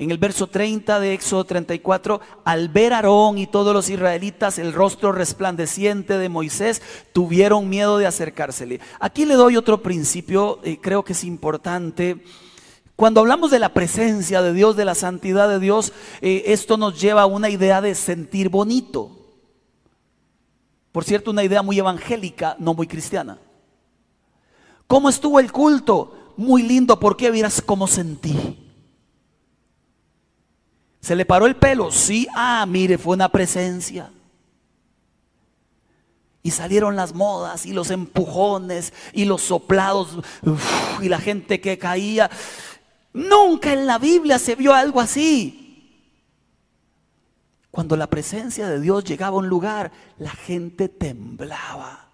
en 0.00 0.10
el 0.10 0.18
verso 0.18 0.46
30 0.46 0.98
de 0.98 1.12
Éxodo 1.12 1.44
34, 1.44 2.20
al 2.42 2.70
ver 2.70 2.92
a 2.92 2.96
Aarón 2.96 3.36
y 3.36 3.46
todos 3.46 3.74
los 3.74 3.88
israelitas 3.90 4.58
el 4.58 4.72
rostro 4.72 5.12
resplandeciente 5.12 6.18
de 6.18 6.28
Moisés, 6.28 6.80
tuvieron 7.12 7.68
miedo 7.68 7.98
de 7.98 8.06
acercársele. 8.06 8.80
Aquí 8.98 9.26
le 9.26 9.34
doy 9.34 9.56
otro 9.56 9.82
principio, 9.82 10.58
eh, 10.64 10.78
creo 10.80 11.04
que 11.04 11.12
es 11.12 11.22
importante. 11.22 12.24
Cuando 12.96 13.20
hablamos 13.20 13.50
de 13.50 13.58
la 13.58 13.74
presencia 13.74 14.40
de 14.40 14.54
Dios, 14.54 14.74
de 14.74 14.86
la 14.86 14.94
santidad 14.94 15.48
de 15.48 15.60
Dios, 15.60 15.92
eh, 16.22 16.44
esto 16.46 16.78
nos 16.78 16.98
lleva 16.98 17.22
a 17.22 17.26
una 17.26 17.50
idea 17.50 17.82
de 17.82 17.94
sentir 17.94 18.48
bonito. 18.48 19.10
Por 20.92 21.04
cierto, 21.04 21.30
una 21.30 21.44
idea 21.44 21.62
muy 21.62 21.78
evangélica, 21.78 22.56
no 22.58 22.72
muy 22.72 22.86
cristiana. 22.86 23.38
¿Cómo 24.86 25.08
estuvo 25.08 25.38
el 25.38 25.52
culto? 25.52 26.16
muy 26.40 26.62
lindo, 26.62 26.98
porque 26.98 27.30
miras 27.30 27.60
cómo 27.60 27.86
sentí. 27.86 28.69
¿Se 31.00 31.16
le 31.16 31.24
paró 31.24 31.46
el 31.46 31.56
pelo? 31.56 31.90
Sí, 31.90 32.26
ah, 32.34 32.64
mire, 32.68 32.98
fue 32.98 33.14
una 33.14 33.30
presencia. 33.30 34.10
Y 36.42 36.50
salieron 36.50 36.96
las 36.96 37.14
modas 37.14 37.66
y 37.66 37.72
los 37.72 37.90
empujones 37.90 38.92
y 39.12 39.24
los 39.24 39.42
soplados 39.42 40.18
y 41.02 41.08
la 41.08 41.18
gente 41.18 41.60
que 41.60 41.78
caía. 41.78 42.30
Nunca 43.12 43.72
en 43.72 43.86
la 43.86 43.98
Biblia 43.98 44.38
se 44.38 44.54
vio 44.54 44.74
algo 44.74 45.00
así. 45.00 45.60
Cuando 47.70 47.96
la 47.96 48.08
presencia 48.08 48.68
de 48.68 48.80
Dios 48.80 49.04
llegaba 49.04 49.36
a 49.36 49.40
un 49.40 49.48
lugar, 49.48 49.92
la 50.18 50.30
gente 50.30 50.88
temblaba. 50.88 52.08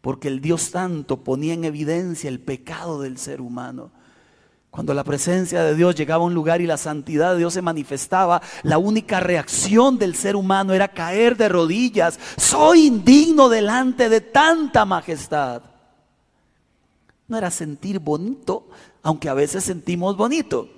Porque 0.00 0.28
el 0.28 0.40
Dios 0.40 0.62
Santo 0.62 1.22
ponía 1.22 1.54
en 1.54 1.64
evidencia 1.64 2.28
el 2.28 2.40
pecado 2.40 3.00
del 3.00 3.18
ser 3.18 3.40
humano. 3.40 3.92
Cuando 4.72 4.94
la 4.94 5.04
presencia 5.04 5.62
de 5.64 5.74
Dios 5.74 5.94
llegaba 5.94 6.24
a 6.24 6.26
un 6.26 6.32
lugar 6.32 6.62
y 6.62 6.66
la 6.66 6.78
santidad 6.78 7.32
de 7.32 7.40
Dios 7.40 7.52
se 7.52 7.60
manifestaba, 7.60 8.40
la 8.62 8.78
única 8.78 9.20
reacción 9.20 9.98
del 9.98 10.14
ser 10.14 10.34
humano 10.34 10.72
era 10.72 10.88
caer 10.88 11.36
de 11.36 11.50
rodillas. 11.50 12.18
Soy 12.38 12.86
indigno 12.86 13.50
delante 13.50 14.08
de 14.08 14.22
tanta 14.22 14.86
majestad. 14.86 15.60
No 17.28 17.36
era 17.36 17.50
sentir 17.50 17.98
bonito, 17.98 18.70
aunque 19.02 19.28
a 19.28 19.34
veces 19.34 19.62
sentimos 19.62 20.16
bonito. 20.16 20.70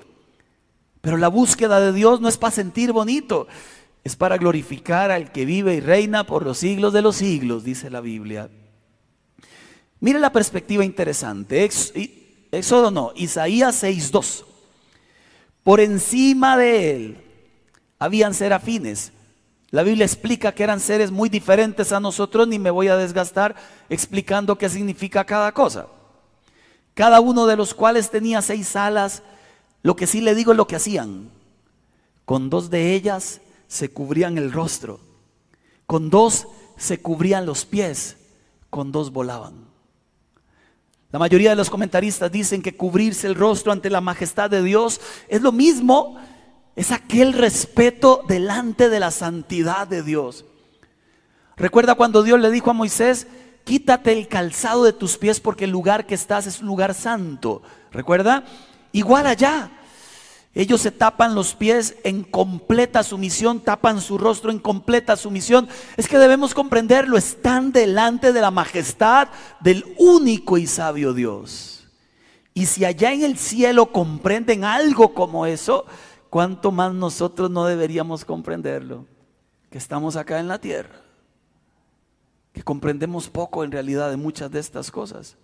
Pero 1.01 1.17
la 1.17 1.29
búsqueda 1.29 1.79
de 1.79 1.93
Dios 1.93 2.21
no 2.21 2.27
es 2.27 2.37
para 2.37 2.51
sentir 2.51 2.91
bonito, 2.91 3.47
es 4.03 4.17
para 4.17 4.39
glorificar 4.39 5.13
al 5.13 5.31
que 5.31 5.45
vive 5.45 5.77
y 5.77 5.81
reina 5.81 6.27
por 6.27 6.45
los 6.45 6.59
siglos 6.59 6.93
de 6.95 7.03
los 7.03 7.15
siglos, 7.15 7.63
dice 7.63 7.91
la 7.91 8.01
Biblia. 8.01 8.51
Mire 10.01 10.19
la 10.19 10.33
perspectiva 10.33 10.85
interesante. 10.85 11.65
Éxodo 12.59 12.91
no, 12.91 13.13
Isaías 13.17 13.83
6.2. 13.83 14.45
Por 15.63 15.81
encima 15.81 16.57
de 16.57 16.91
él 16.95 17.25
habían 17.99 18.35
serafines. 18.35 19.13
La 19.71 19.83
Biblia 19.83 20.05
explica 20.05 20.53
que 20.53 20.63
eran 20.63 20.79
seres 20.79 21.11
muy 21.11 21.29
diferentes 21.29 21.91
a 21.91 22.01
nosotros, 22.01 22.47
ni 22.47 22.59
me 22.59 22.71
voy 22.71 22.89
a 22.89 22.97
desgastar 22.97 23.57
explicando 23.89 24.57
qué 24.57 24.69
significa 24.69 25.25
cada 25.25 25.53
cosa. 25.53 25.89
Cada 26.95 27.21
uno 27.21 27.47
de 27.47 27.57
los 27.57 27.75
cuales 27.75 28.11
tenía 28.11 28.41
seis 28.41 28.77
alas. 28.77 29.23
Lo 29.83 29.97
que 29.97 30.07
sí 30.07 30.21
le 30.21 30.35
digo 30.35 30.53
es 30.53 30.57
lo 30.57 30.69
que 30.69 30.77
hacían. 30.77 31.31
Con 32.25 32.51
dos 32.51 32.71
de 32.71 32.95
ellas 32.95 33.41
se 33.67 33.91
cubrían 33.91 34.39
el 34.39 34.53
rostro. 34.53 35.01
Con 35.87 36.09
dos 36.09 36.47
se 36.77 37.01
cubrían 37.01 37.47
los 37.47 37.65
pies. 37.65 38.17
Con 38.71 38.93
dos 38.93 39.11
volaban. 39.13 39.74
La 41.15 41.21
mayoría 41.21 41.51
de 41.51 41.55
los 41.55 41.71
comentaristas 41.71 42.33
dicen 42.33 42.61
que 42.61 42.77
cubrirse 42.77 43.29
el 43.29 43.37
rostro 43.37 43.71
ante 43.71 43.89
la 43.89 44.01
majestad 44.01 44.51
de 44.51 44.65
Dios 44.65 45.01
es 45.29 45.43
lo 45.43 45.53
mismo, 45.53 46.17
es 46.75 46.91
aquel 46.91 47.35
respeto 47.35 48.25
delante 48.27 48.89
de 48.89 48.99
la 48.99 49.13
santidad 49.13 49.87
de 49.87 50.03
Dios. 50.03 50.45
Recuerda 51.57 51.95
cuando 51.95 52.25
Dios 52.25 52.41
le 52.41 52.51
dijo 52.51 52.71
a 52.71 52.75
Moisés, 52.75 53.29
quítate 53.63 54.11
el 54.11 54.27
calzado 54.27 54.83
de 54.83 54.93
tus 54.93 55.17
pies 55.17 55.39
porque 55.39 55.67
el 55.67 55.71
lugar 55.71 56.05
que 56.05 56.17
estás 56.17 56.49
es 56.49 56.63
un 56.63 56.67
lugar 56.67 56.95
santo. 56.95 57.63
¿Recuerda? 57.93 58.43
Igual 58.91 59.29
allá. 59.29 59.71
Ellos 60.55 60.83
se 60.83 60.93
tapan 60.93 61.35
los 61.35 61.55
pies 61.55 61.97
en 62.05 62.23
completa 62.23 63.03
sumisión, 63.03 63.61
tapan 63.61 64.01
su 64.01 64.19
rostro 64.19 64.53
en 64.53 64.61
completa 64.61 65.17
sumisión. 65.17 65.69
Es 65.97 66.07
que 66.07 66.17
debemos 66.17 66.55
comprenderlo, 66.55 67.17
están 67.17 67.73
delante 67.73 68.33
de 68.33 68.41
la 68.41 68.53
majestad 68.53 69.29
del 69.61 69.85
único 69.99 70.57
y 70.57 70.69
sabio 70.69 71.13
Dios. 71.13 71.89
Y 72.55 72.67
si 72.67 72.85
allá 72.85 73.13
en 73.13 73.25
el 73.25 73.37
cielo 73.37 73.87
comprenden 73.87 74.63
algo 74.63 75.13
como 75.13 75.45
eso, 75.45 75.87
¿cuánto 76.31 76.71
más 76.71 76.95
nosotros 76.95 77.51
no 77.51 77.65
deberíamos 77.65 78.25
comprenderlo? 78.25 79.07
Que 79.71 79.79
estamos 79.79 80.15
acá 80.15 80.39
en 80.39 80.47
la 80.47 80.61
tierra, 80.61 81.01
que 82.53 82.63
comprendemos 82.63 83.29
poco 83.29 83.65
en 83.65 83.73
realidad 83.73 84.09
de 84.09 84.17
muchas 84.17 84.53
de 84.53 84.61
estas 84.61 84.93
cosas. 84.93 85.37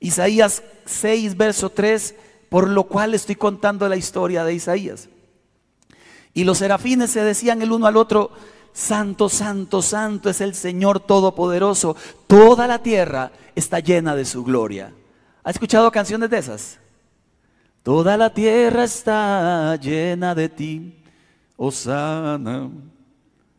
Isaías 0.00 0.62
6, 0.84 1.34
verso 1.34 1.70
3 1.70 2.14
por 2.48 2.68
lo 2.68 2.84
cual 2.84 3.14
estoy 3.14 3.36
contando 3.36 3.88
la 3.88 3.96
historia 3.96 4.44
de 4.44 4.54
Isaías. 4.54 5.08
Y 6.34 6.44
los 6.44 6.58
serafines 6.58 7.10
se 7.10 7.24
decían 7.24 7.62
el 7.62 7.72
uno 7.72 7.86
al 7.86 7.96
otro, 7.96 8.30
Santo, 8.72 9.30
Santo, 9.30 9.80
Santo 9.80 10.28
es 10.28 10.42
el 10.42 10.54
Señor 10.54 11.00
Todopoderoso. 11.00 11.96
Toda 12.26 12.66
la 12.66 12.82
tierra 12.82 13.32
está 13.54 13.80
llena 13.80 14.14
de 14.14 14.26
su 14.26 14.44
gloria. 14.44 14.92
¿Ha 15.42 15.50
escuchado 15.50 15.90
canciones 15.90 16.28
de 16.28 16.38
esas? 16.38 16.78
Toda 17.82 18.16
la 18.16 18.34
tierra 18.34 18.84
está 18.84 19.76
llena 19.76 20.34
de 20.34 20.48
ti, 20.48 21.02
Osana. 21.56 22.68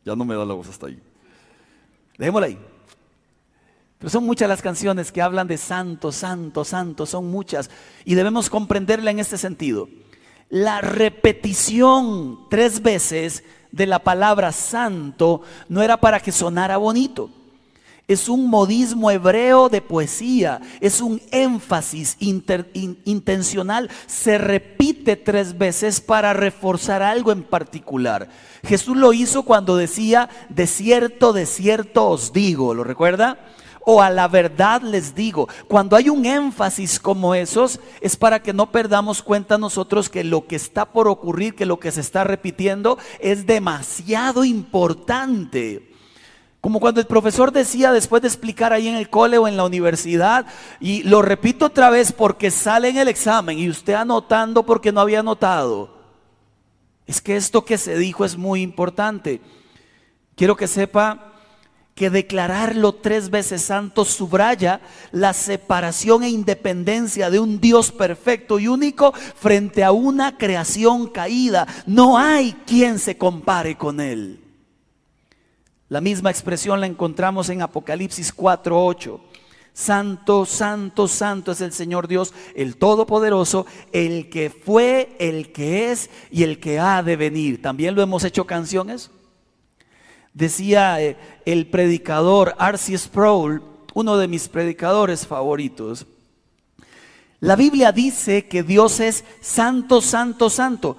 Ya 0.06 0.16
no 0.16 0.24
me 0.24 0.36
da 0.36 0.46
la 0.46 0.54
voz 0.54 0.70
hasta 0.70 0.88
ahí. 0.88 1.02
Dejémosla 2.18 2.48
ahí. 2.48 2.60
Pero 4.00 4.10
son 4.10 4.26
muchas 4.26 4.48
las 4.48 4.62
canciones 4.62 5.12
que 5.12 5.22
hablan 5.22 5.48
de 5.48 5.58
santo, 5.58 6.12
santo, 6.12 6.64
santo, 6.64 7.06
son 7.06 7.32
muchas. 7.32 7.70
Y 8.06 8.16
debemos 8.16 8.50
comprenderla 8.50 9.12
en 9.12 9.20
este 9.20 9.38
sentido. 9.38 9.90
La 10.50 10.82
repetición 10.82 12.48
tres 12.50 12.82
veces 12.82 13.44
de 13.72 13.88
la 13.88 14.00
palabra 14.00 14.52
santo 14.52 15.42
no 15.68 15.82
era 15.82 15.98
para 15.98 16.20
que 16.20 16.32
sonara 16.32 16.78
bonito. 16.78 17.32
Es 18.08 18.30
un 18.30 18.50
modismo 18.50 19.12
hebreo 19.12 19.68
de 19.68 19.82
poesía, 19.82 20.62
es 20.80 21.02
un 21.02 21.22
énfasis 21.32 22.16
intencional. 22.20 23.90
Se 24.06 24.38
repite 24.38 25.18
tres 25.18 25.58
veces 25.58 26.00
para 26.00 26.32
reforzar 26.32 27.04
algo 27.04 27.34
en 27.34 27.44
particular. 27.44 28.30
Jesús 28.64 28.96
lo 28.96 29.12
hizo 29.12 29.44
cuando 29.44 29.76
decía, 29.76 30.30
de 30.48 30.68
cierto, 30.68 31.34
de 31.34 31.46
cierto 31.46 32.08
os 32.08 32.32
digo, 32.32 32.74
¿lo 32.74 32.86
recuerda? 32.86 33.40
O 33.90 34.02
a 34.02 34.10
la 34.10 34.28
verdad 34.28 34.82
les 34.82 35.16
digo. 35.16 35.48
Cuando 35.70 35.96
hay 35.96 36.10
un 36.10 36.26
énfasis 36.26 37.00
como 37.00 37.34
esos, 37.34 37.80
es 38.02 38.18
para 38.18 38.44
que 38.44 38.52
no 38.52 38.70
perdamos 38.70 39.24
cuenta 39.24 39.58
nosotros 39.58 40.10
que 40.10 40.26
lo 40.26 40.46
que 40.46 40.58
está 40.58 40.92
por 40.92 41.08
ocurrir, 41.08 41.56
que 41.56 41.66
lo 41.66 41.80
que 41.80 41.94
se 41.94 42.02
está 42.02 42.26
repitiendo, 42.26 42.98
es 43.22 43.46
demasiado 43.46 44.44
importante. 44.44 45.90
Como 46.60 46.82
cuando 46.82 47.00
el 47.00 47.08
profesor 47.08 47.54
decía 47.54 47.94
después 47.94 48.22
de 48.22 48.28
explicar 48.28 48.74
ahí 48.74 48.90
en 48.90 48.96
el 48.96 49.10
cole 49.10 49.38
o 49.38 49.48
en 49.48 49.56
la 49.56 49.64
universidad, 49.64 50.48
y 50.82 51.04
lo 51.04 51.22
repito 51.22 51.68
otra 51.68 51.90
vez 51.90 52.12
porque 52.12 52.52
sale 52.52 52.90
en 52.90 52.98
el 52.98 53.08
examen 53.08 53.58
y 53.58 53.70
usted 53.70 53.94
anotando 53.94 54.66
porque 54.66 54.92
no 54.92 55.00
había 55.00 55.22
anotado. 55.22 55.96
Es 57.06 57.22
que 57.22 57.38
esto 57.38 57.64
que 57.64 57.78
se 57.78 57.98
dijo 57.98 58.26
es 58.26 58.36
muy 58.36 58.64
importante. 58.64 59.40
Quiero 60.36 60.58
que 60.58 60.68
sepa 60.68 61.27
que 61.98 62.12
declararlo 62.12 62.94
tres 62.94 63.32
veces 63.32 63.64
santo 63.64 64.06
subraya 64.06 64.82
la 65.12 65.34
separación 65.34 66.22
e 66.22 66.30
independencia 66.30 67.32
de 67.32 67.40
un 67.40 67.60
Dios 67.60 67.92
perfecto 67.92 68.60
y 68.60 68.68
único 68.68 69.14
frente 69.14 69.84
a 69.84 69.92
una 69.92 70.38
creación 70.38 71.08
caída. 71.08 71.66
No 71.88 72.20
hay 72.20 72.54
quien 72.68 73.00
se 73.00 73.18
compare 73.18 73.78
con 73.78 74.00
Él. 74.00 74.40
La 75.90 76.00
misma 76.00 76.30
expresión 76.30 76.80
la 76.80 76.86
encontramos 76.86 77.50
en 77.50 77.64
Apocalipsis 77.64 78.32
4:8. 78.32 79.20
Santo, 79.74 80.46
santo, 80.46 81.08
santo 81.08 81.52
es 81.52 81.62
el 81.62 81.74
Señor 81.74 82.08
Dios, 82.08 82.32
el 82.56 82.78
Todopoderoso, 82.78 83.66
el 83.92 84.30
que 84.30 84.52
fue, 84.52 85.16
el 85.20 85.52
que 85.52 85.92
es 85.92 86.12
y 86.30 86.44
el 86.44 86.60
que 86.60 86.80
ha 86.80 87.02
de 87.02 87.16
venir. 87.16 87.60
También 87.60 87.96
lo 87.96 88.04
hemos 88.04 88.24
hecho 88.24 88.46
canciones. 88.46 89.10
Decía 90.38 91.02
eh, 91.02 91.18
el 91.46 91.66
predicador 91.66 92.54
Arcy 92.60 92.96
Sproul, 92.96 93.64
uno 93.96 94.18
de 94.18 94.28
mis 94.28 94.48
predicadores 94.50 95.26
favoritos, 95.26 96.06
la 97.40 97.56
Biblia 97.56 97.92
dice 97.92 98.48
que 98.48 98.62
Dios 98.62 99.00
es 99.00 99.24
santo, 99.42 100.00
santo, 100.00 100.52
santo. 100.52 100.98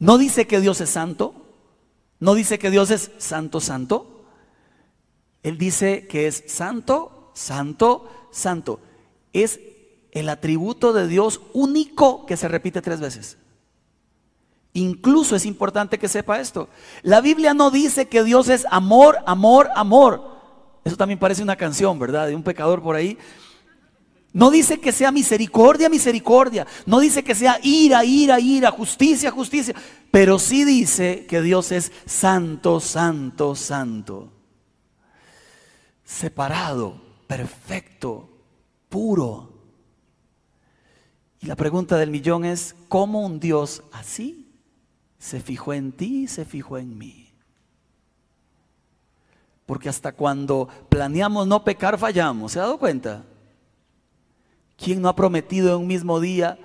No 0.00 0.18
dice 0.18 0.48
que 0.48 0.60
Dios 0.60 0.80
es 0.80 0.90
santo. 0.90 1.34
No 2.18 2.34
dice 2.34 2.58
que 2.58 2.72
Dios 2.72 2.90
es 2.90 3.12
santo, 3.18 3.60
santo. 3.60 4.24
Él 5.44 5.56
dice 5.56 6.08
que 6.08 6.26
es 6.26 6.42
santo, 6.48 7.30
santo, 7.32 8.10
santo. 8.32 8.80
Es 9.32 9.60
el 10.10 10.28
atributo 10.30 10.92
de 10.92 11.06
Dios 11.06 11.40
único 11.52 12.26
que 12.26 12.36
se 12.36 12.48
repite 12.48 12.82
tres 12.82 12.98
veces. 12.98 13.36
Incluso 14.76 15.34
es 15.34 15.46
importante 15.46 15.98
que 15.98 16.06
sepa 16.06 16.38
esto. 16.38 16.68
La 17.02 17.22
Biblia 17.22 17.54
no 17.54 17.70
dice 17.70 18.08
que 18.08 18.22
Dios 18.22 18.50
es 18.50 18.66
amor, 18.70 19.16
amor, 19.24 19.70
amor. 19.74 20.36
Eso 20.84 20.98
también 20.98 21.18
parece 21.18 21.42
una 21.42 21.56
canción, 21.56 21.98
¿verdad? 21.98 22.26
De 22.26 22.36
un 22.36 22.42
pecador 22.42 22.82
por 22.82 22.94
ahí. 22.94 23.16
No 24.34 24.50
dice 24.50 24.78
que 24.78 24.92
sea 24.92 25.10
misericordia, 25.10 25.88
misericordia. 25.88 26.66
No 26.84 27.00
dice 27.00 27.24
que 27.24 27.34
sea 27.34 27.58
ira, 27.62 28.04
ira, 28.04 28.38
ira, 28.38 28.70
justicia, 28.70 29.30
justicia. 29.30 29.74
Pero 30.10 30.38
sí 30.38 30.66
dice 30.66 31.24
que 31.26 31.40
Dios 31.40 31.72
es 31.72 31.90
santo, 32.04 32.78
santo, 32.78 33.54
santo. 33.54 34.30
Separado, 36.04 37.00
perfecto, 37.26 38.28
puro. 38.90 39.54
Y 41.40 41.46
la 41.46 41.56
pregunta 41.56 41.96
del 41.96 42.10
millón 42.10 42.44
es, 42.44 42.76
¿cómo 42.88 43.24
un 43.24 43.40
Dios 43.40 43.82
así 43.90 44.45
se 45.18 45.40
fijó 45.40 45.72
en 45.72 45.92
ti 45.92 46.24
y 46.24 46.28
se 46.28 46.44
fijó 46.44 46.78
en 46.78 46.96
mí? 46.96 47.26
Porque 49.66 49.88
hasta 49.88 50.12
cuando 50.12 50.68
planeamos 50.88 51.46
no 51.46 51.64
pecar 51.64 51.98
fallamos, 51.98 52.52
¿se 52.52 52.60
ha 52.60 52.62
dado 52.62 52.78
cuenta? 52.78 53.24
¿Quién 54.76 55.02
no 55.02 55.08
ha 55.08 55.16
prometido 55.16 55.74
en 55.74 55.82
un 55.82 55.86
mismo 55.86 56.20
día, 56.20 56.58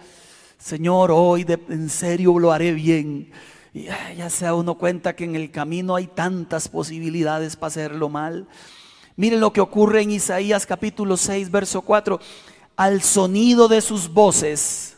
Señor, 0.59 1.11
hoy 1.11 1.45
en 1.69 1.89
serio 1.89 2.37
lo 2.37 2.51
haré 2.51 2.73
bien? 2.73 3.31
Y 3.73 3.85
ya 3.85 4.29
se 4.29 4.51
uno 4.51 4.77
cuenta 4.77 5.15
que 5.15 5.23
en 5.23 5.35
el 5.35 5.49
camino 5.49 5.95
hay 5.95 6.07
tantas 6.07 6.67
posibilidades 6.67 7.55
para 7.55 7.67
hacerlo 7.69 8.09
mal. 8.09 8.47
Miren 9.15 9.39
lo 9.39 9.53
que 9.53 9.61
ocurre 9.61 10.01
en 10.01 10.11
Isaías 10.11 10.65
capítulo 10.65 11.15
6, 11.15 11.49
verso 11.49 11.81
4. 11.81 12.19
Al 12.75 13.01
sonido 13.01 13.67
de 13.67 13.81
sus 13.81 14.11
voces, 14.11 14.97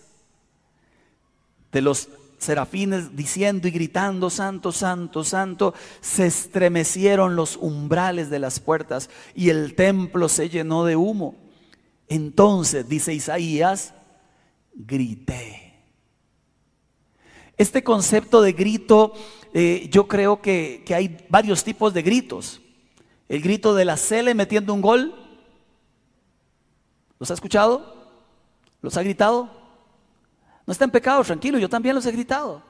de 1.72 1.82
los 1.82 2.10
serafines 2.44 3.16
diciendo 3.16 3.68
y 3.68 3.72
gritando, 3.72 4.30
Santo, 4.30 4.72
Santo, 4.72 5.24
Santo, 5.24 5.74
se 6.02 6.28
estremecieron 6.28 7.36
los 7.36 7.58
umbrales 7.58 8.30
de 8.30 8.40
las 8.40 8.60
puertas 8.60 9.10
y 9.36 9.50
el 9.50 9.76
templo 9.76 10.30
se 10.30 10.50
llenó 10.50 10.86
de 10.86 10.96
humo. 10.96 11.36
Entonces, 12.08 12.88
dice 12.88 13.14
Isaías, 13.14 13.94
grité. 14.74 15.74
Este 17.58 17.84
concepto 17.84 18.42
de 18.42 18.54
grito, 18.54 19.14
eh, 19.54 19.88
yo 19.92 20.08
creo 20.08 20.42
que, 20.42 20.84
que, 20.86 20.96
hay 20.96 21.26
varios 21.30 21.64
tipos 21.64 21.94
de 21.94 22.02
gritos. 22.02 22.62
El 23.30 23.42
grito 23.42 23.74
de 23.74 23.86
la 23.86 23.98
Cele 23.98 24.34
metiendo 24.34 24.74
un 24.74 24.82
gol. 24.82 25.16
¿Los 27.20 27.32
ha 27.32 27.36
escuchado? 27.36 28.12
¿Los 28.82 28.98
ha 28.98 29.04
gritado? 29.04 29.63
No 30.66 30.72
está 30.72 30.86
en 30.86 30.92
pecado, 30.92 31.24
tranquilo, 31.24 31.58
yo 31.60 31.70
también 31.70 31.96
los 31.96 32.06
he 32.06 32.12
gritado. 32.12 32.62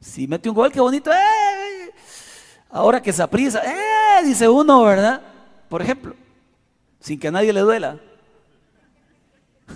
Si 0.00 0.26
mete 0.26 0.48
un 0.48 0.54
gol, 0.54 0.70
qué 0.72 0.80
bonito. 0.80 1.10
¡eh! 1.12 1.92
Ahora 2.70 3.00
que 3.00 3.12
se 3.12 3.22
aprisa, 3.22 3.62
¡eh! 3.64 4.24
dice 4.24 4.48
uno, 4.48 4.82
¿verdad? 4.82 5.22
Por 5.68 5.80
ejemplo, 5.80 6.14
sin 7.00 7.18
que 7.18 7.28
a 7.28 7.30
nadie 7.30 7.52
le 7.52 7.60
duela. 7.60 7.98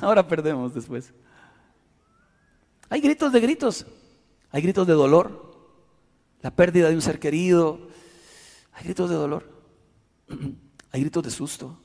Ahora 0.00 0.26
perdemos 0.26 0.74
después. 0.74 1.12
Hay 2.88 3.00
gritos 3.00 3.32
de 3.32 3.40
gritos, 3.40 3.86
hay 4.50 4.62
gritos 4.62 4.86
de 4.86 4.92
dolor, 4.92 5.56
la 6.42 6.50
pérdida 6.50 6.88
de 6.88 6.94
un 6.94 7.02
ser 7.02 7.18
querido, 7.18 7.88
hay 8.72 8.84
gritos 8.84 9.10
de 9.10 9.16
dolor, 9.16 9.50
hay 10.92 11.00
gritos 11.00 11.22
de 11.24 11.30
susto. 11.30 11.78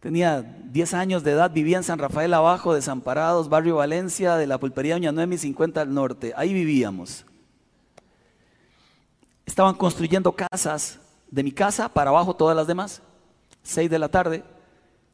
Tenía 0.00 0.42
10 0.42 0.94
años 0.94 1.24
de 1.24 1.32
edad, 1.32 1.50
vivía 1.50 1.76
en 1.76 1.82
San 1.82 1.98
Rafael 1.98 2.32
Abajo, 2.32 2.72
Desamparados, 2.72 3.48
barrio 3.48 3.76
Valencia, 3.76 4.36
de 4.36 4.46
la 4.46 4.58
pulpería 4.58 4.94
Doña 4.94 5.10
Noemi 5.10 5.38
50 5.38 5.80
al 5.80 5.92
norte. 5.92 6.32
Ahí 6.36 6.54
vivíamos. 6.54 7.26
Estaban 9.44 9.74
construyendo 9.74 10.32
casas 10.32 11.00
de 11.30 11.42
mi 11.42 11.50
casa 11.50 11.88
para 11.88 12.10
abajo 12.10 12.36
todas 12.36 12.56
las 12.56 12.68
demás. 12.68 13.02
6 13.64 13.90
de 13.90 13.98
la 13.98 14.08
tarde, 14.08 14.44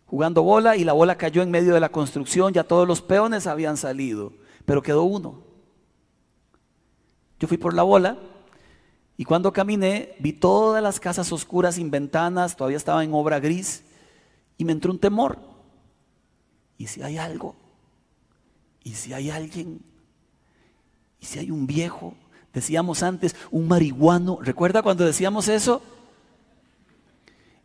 jugando 0.04 0.42
bola 0.42 0.76
y 0.76 0.84
la 0.84 0.92
bola 0.92 1.16
cayó 1.16 1.40
en 1.42 1.50
medio 1.50 1.72
de 1.72 1.80
la 1.80 1.88
construcción, 1.88 2.52
ya 2.52 2.62
todos 2.62 2.86
los 2.86 3.00
peones 3.00 3.46
habían 3.46 3.78
salido, 3.78 4.34
pero 4.66 4.82
quedó 4.82 5.04
uno. 5.04 5.42
Yo 7.40 7.48
fui 7.48 7.56
por 7.56 7.72
la 7.72 7.82
bola 7.82 8.18
y 9.16 9.24
cuando 9.24 9.52
caminé 9.52 10.14
vi 10.18 10.34
todas 10.34 10.82
las 10.82 11.00
casas 11.00 11.32
oscuras 11.32 11.76
sin 11.76 11.90
ventanas, 11.90 12.54
todavía 12.54 12.76
estaba 12.76 13.02
en 13.02 13.14
obra 13.14 13.40
gris 13.40 13.82
y 14.56 14.64
me 14.64 14.72
entró 14.72 14.92
un 14.92 14.98
temor. 14.98 15.38
¿Y 16.78 16.86
si 16.86 17.02
hay 17.02 17.18
algo? 17.18 17.56
¿Y 18.82 18.94
si 18.94 19.12
hay 19.12 19.30
alguien? 19.30 19.80
¿Y 21.20 21.26
si 21.26 21.38
hay 21.38 21.50
un 21.50 21.66
viejo? 21.66 22.14
Decíamos 22.52 23.02
antes, 23.02 23.34
un 23.50 23.66
marihuano. 23.66 24.38
¿Recuerda 24.40 24.82
cuando 24.82 25.04
decíamos 25.04 25.48
eso? 25.48 25.82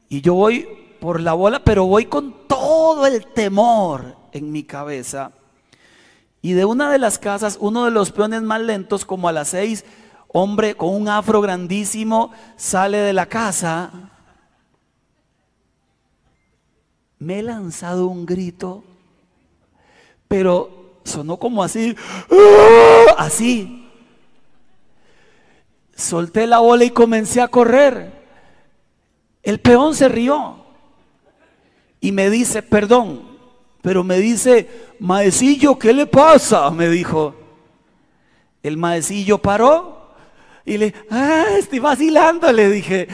Y 0.07 0.21
yo 0.21 0.33
voy 0.33 0.67
por 0.99 1.21
la 1.21 1.33
bola, 1.33 1.63
pero 1.63 1.85
voy 1.85 2.05
con 2.05 2.47
todo 2.47 3.05
el 3.05 3.25
temor 3.27 4.17
en 4.31 4.51
mi 4.51 4.63
cabeza. 4.63 5.31
Y 6.41 6.53
de 6.53 6.65
una 6.65 6.91
de 6.91 6.99
las 6.99 7.19
casas, 7.19 7.57
uno 7.59 7.85
de 7.85 7.91
los 7.91 8.11
peones 8.11 8.41
más 8.41 8.61
lentos, 8.61 9.05
como 9.05 9.27
a 9.27 9.31
las 9.31 9.49
seis, 9.49 9.85
hombre 10.27 10.75
con 10.75 10.89
un 10.89 11.07
afro 11.07 11.41
grandísimo, 11.41 12.31
sale 12.55 12.97
de 12.97 13.13
la 13.13 13.27
casa. 13.27 13.91
Me 17.19 17.39
he 17.39 17.43
lanzado 17.43 18.07
un 18.07 18.25
grito, 18.25 18.83
pero 20.27 21.01
sonó 21.03 21.37
como 21.37 21.61
así, 21.61 21.95
¡ah! 22.31 23.15
así. 23.17 23.87
Solté 25.95 26.47
la 26.47 26.59
bola 26.59 26.85
y 26.85 26.91
comencé 26.91 27.41
a 27.41 27.49
correr. 27.49 28.13
El 29.43 29.59
peón 29.59 29.95
se 29.95 30.07
rió 30.07 30.55
y 31.99 32.13
me 32.13 32.29
dice, 32.29 32.61
perdón, 32.63 33.37
pero 33.81 34.03
me 34.03 34.17
dice, 34.17 34.69
maecillo, 34.99 35.77
¿qué 35.77 35.91
le 35.91 36.05
pasa? 36.05 36.69
Me 36.71 36.87
dijo. 36.87 37.35
El 38.63 38.77
maecillo 38.77 39.37
paró 39.39 40.13
y 40.65 40.77
le, 40.77 40.93
ah, 41.09 41.47
estoy 41.57 41.79
vacilando, 41.79 42.51
le 42.51 42.69
dije. 42.69 43.07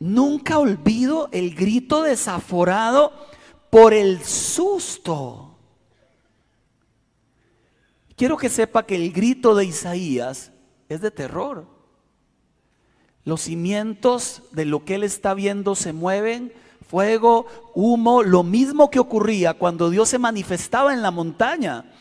Nunca 0.00 0.58
olvido 0.58 1.28
el 1.30 1.54
grito 1.54 2.02
desaforado 2.02 3.12
por 3.70 3.94
el 3.94 4.24
susto. 4.24 5.58
Quiero 8.16 8.36
que 8.36 8.48
sepa 8.48 8.84
que 8.84 8.96
el 8.96 9.12
grito 9.12 9.54
de 9.54 9.66
Isaías 9.66 10.52
es 10.88 11.00
de 11.00 11.10
terror. 11.10 11.66
Los 13.24 13.42
cimientos 13.42 14.42
de 14.52 14.64
lo 14.64 14.84
que 14.84 14.96
él 14.96 15.04
está 15.04 15.34
viendo 15.34 15.74
se 15.74 15.92
mueven 15.92 16.52
fuego, 16.88 17.46
humo, 17.74 18.22
lo 18.22 18.42
mismo 18.42 18.90
que 18.90 18.98
ocurría 18.98 19.54
cuando 19.54 19.90
Dios 19.90 20.08
se 20.08 20.18
manifestaba 20.18 20.92
en 20.92 21.02
la 21.02 21.10
montaña 21.10 21.92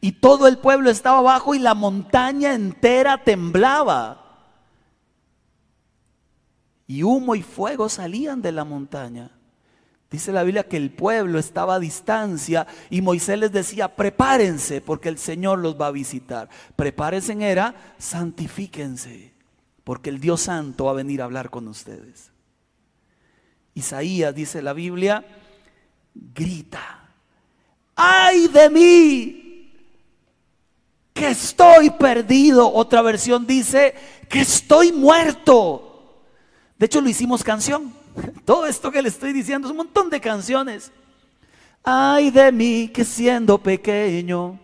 y 0.00 0.12
todo 0.12 0.46
el 0.46 0.58
pueblo 0.58 0.90
estaba 0.90 1.18
abajo 1.18 1.54
y 1.54 1.58
la 1.58 1.74
montaña 1.74 2.54
entera 2.54 3.24
temblaba. 3.24 4.27
Y 6.88 7.04
humo 7.04 7.36
y 7.36 7.42
fuego 7.42 7.88
salían 7.88 8.42
de 8.42 8.50
la 8.50 8.64
montaña. 8.64 9.30
Dice 10.10 10.32
la 10.32 10.42
Biblia 10.42 10.66
que 10.66 10.78
el 10.78 10.90
pueblo 10.90 11.38
estaba 11.38 11.74
a 11.74 11.78
distancia 11.78 12.66
y 12.90 13.02
Moisés 13.02 13.38
les 13.38 13.52
decía, 13.52 13.94
prepárense 13.94 14.80
porque 14.80 15.10
el 15.10 15.18
Señor 15.18 15.60
los 15.60 15.80
va 15.80 15.88
a 15.88 15.92
visitar. 15.92 16.48
Prepárense 16.74 17.34
era, 17.40 17.74
santifíquense 17.98 19.38
porque 19.88 20.10
el 20.10 20.20
Dios 20.20 20.42
Santo 20.42 20.84
va 20.84 20.90
a 20.90 20.94
venir 20.94 21.22
a 21.22 21.24
hablar 21.24 21.48
con 21.48 21.66
ustedes. 21.66 22.30
Isaías, 23.72 24.34
dice 24.34 24.60
la 24.60 24.74
Biblia, 24.74 25.24
grita, 26.14 27.08
ay 27.94 28.48
de 28.48 28.68
mí, 28.68 29.72
que 31.14 31.28
estoy 31.30 31.88
perdido. 31.88 32.70
Otra 32.70 33.00
versión 33.00 33.46
dice, 33.46 33.94
que 34.28 34.40
estoy 34.40 34.92
muerto. 34.92 35.87
De 36.78 36.86
hecho, 36.86 37.00
lo 37.00 37.08
hicimos 37.08 37.44
canción. 37.44 37.92
Todo 38.44 38.66
esto 38.66 38.90
que 38.90 39.02
le 39.02 39.08
estoy 39.08 39.32
diciendo 39.32 39.68
es 39.68 39.72
un 39.72 39.78
montón 39.78 40.10
de 40.10 40.20
canciones. 40.20 40.92
Ay 41.84 42.30
de 42.30 42.50
mí 42.52 42.88
que 42.88 43.04
siendo 43.04 43.58
pequeño 43.58 44.58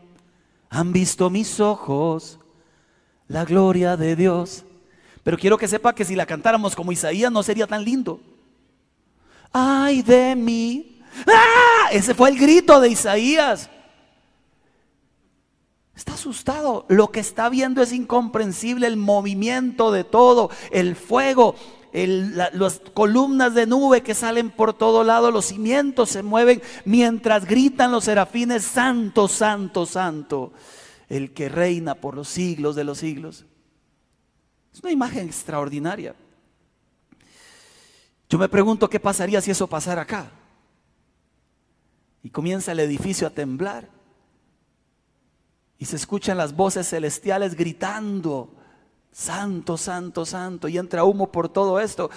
han 0.68 0.92
visto 0.92 1.31
mis 1.31 1.61
ojos 1.61 2.38
la 3.29 3.44
gloria 3.44 3.96
de 3.96 4.16
Dios. 4.16 4.64
Pero 5.22 5.38
quiero 5.38 5.57
que 5.57 5.68
sepa 5.68 5.94
que 5.94 6.05
si 6.05 6.16
la 6.16 6.27
cantáramos 6.27 6.74
como 6.74 6.92
Isaías 6.92 7.33
no 7.33 7.42
sería 7.42 7.66
tan 7.66 7.85
lindo 7.85 8.20
ay 9.55 10.03
de 10.03 10.37
mí. 10.37 11.00
¡Ah! 11.27 11.88
Ese 11.92 12.12
fue 12.12 12.29
el 12.29 12.38
grito 12.38 12.81
de 12.81 12.90
Isaías. 12.90 13.70
Está 15.96 16.14
asustado. 16.14 16.85
Lo 16.88 17.12
que 17.12 17.20
está 17.20 17.48
viendo 17.48 17.81
es 17.81 17.92
incomprensible. 17.92 18.88
El 18.88 18.96
movimiento 18.96 19.92
de 19.92 20.03
todo, 20.03 20.50
el 20.72 20.96
fuego, 20.96 21.55
las 21.94 22.80
columnas 22.92 23.54
de 23.54 23.66
nube 23.66 24.02
que 24.02 24.14
salen 24.14 24.50
por 24.50 24.74
todo 24.74 25.04
lado, 25.04 25.30
los 25.30 25.44
cimientos 25.44 26.11
se 26.11 26.24
mueven 26.24 26.61
mientras 26.85 27.44
gritan 27.44 27.92
los 27.92 28.04
serafines, 28.04 28.64
santo, 28.64 29.28
santo, 29.28 29.87
santo, 29.87 30.52
el 31.09 31.33
que 31.33 31.48
reina 31.48 31.94
por 31.94 32.16
los 32.16 32.28
siglos 32.28 32.74
de 32.74 32.83
los 32.83 32.98
siglos. 32.98 33.46
Es 34.72 34.80
una 34.80 34.90
imagen 34.90 35.26
extraordinaria. 35.26 36.16
Yo 38.28 38.38
me 38.38 38.48
pregunto 38.48 38.90
qué 38.90 38.98
pasaría 38.98 39.40
si 39.40 39.52
eso 39.52 39.68
pasara 39.68 40.02
acá. 40.02 40.33
Y 42.24 42.30
comienza 42.30 42.72
el 42.72 42.80
edificio 42.80 43.28
a 43.28 43.30
temblar. 43.30 43.88
Y 45.78 45.85
se 45.85 45.94
escuchan 45.94 46.38
las 46.38 46.57
voces 46.57 46.88
celestiales 46.88 47.54
gritando, 47.54 48.52
santo, 49.14 49.79
santo, 49.79 50.27
santo, 50.27 50.66
y 50.66 50.77
entra 50.77 51.05
humo 51.05 51.31
por 51.31 51.48
todo 51.48 51.79
esto, 51.79 52.11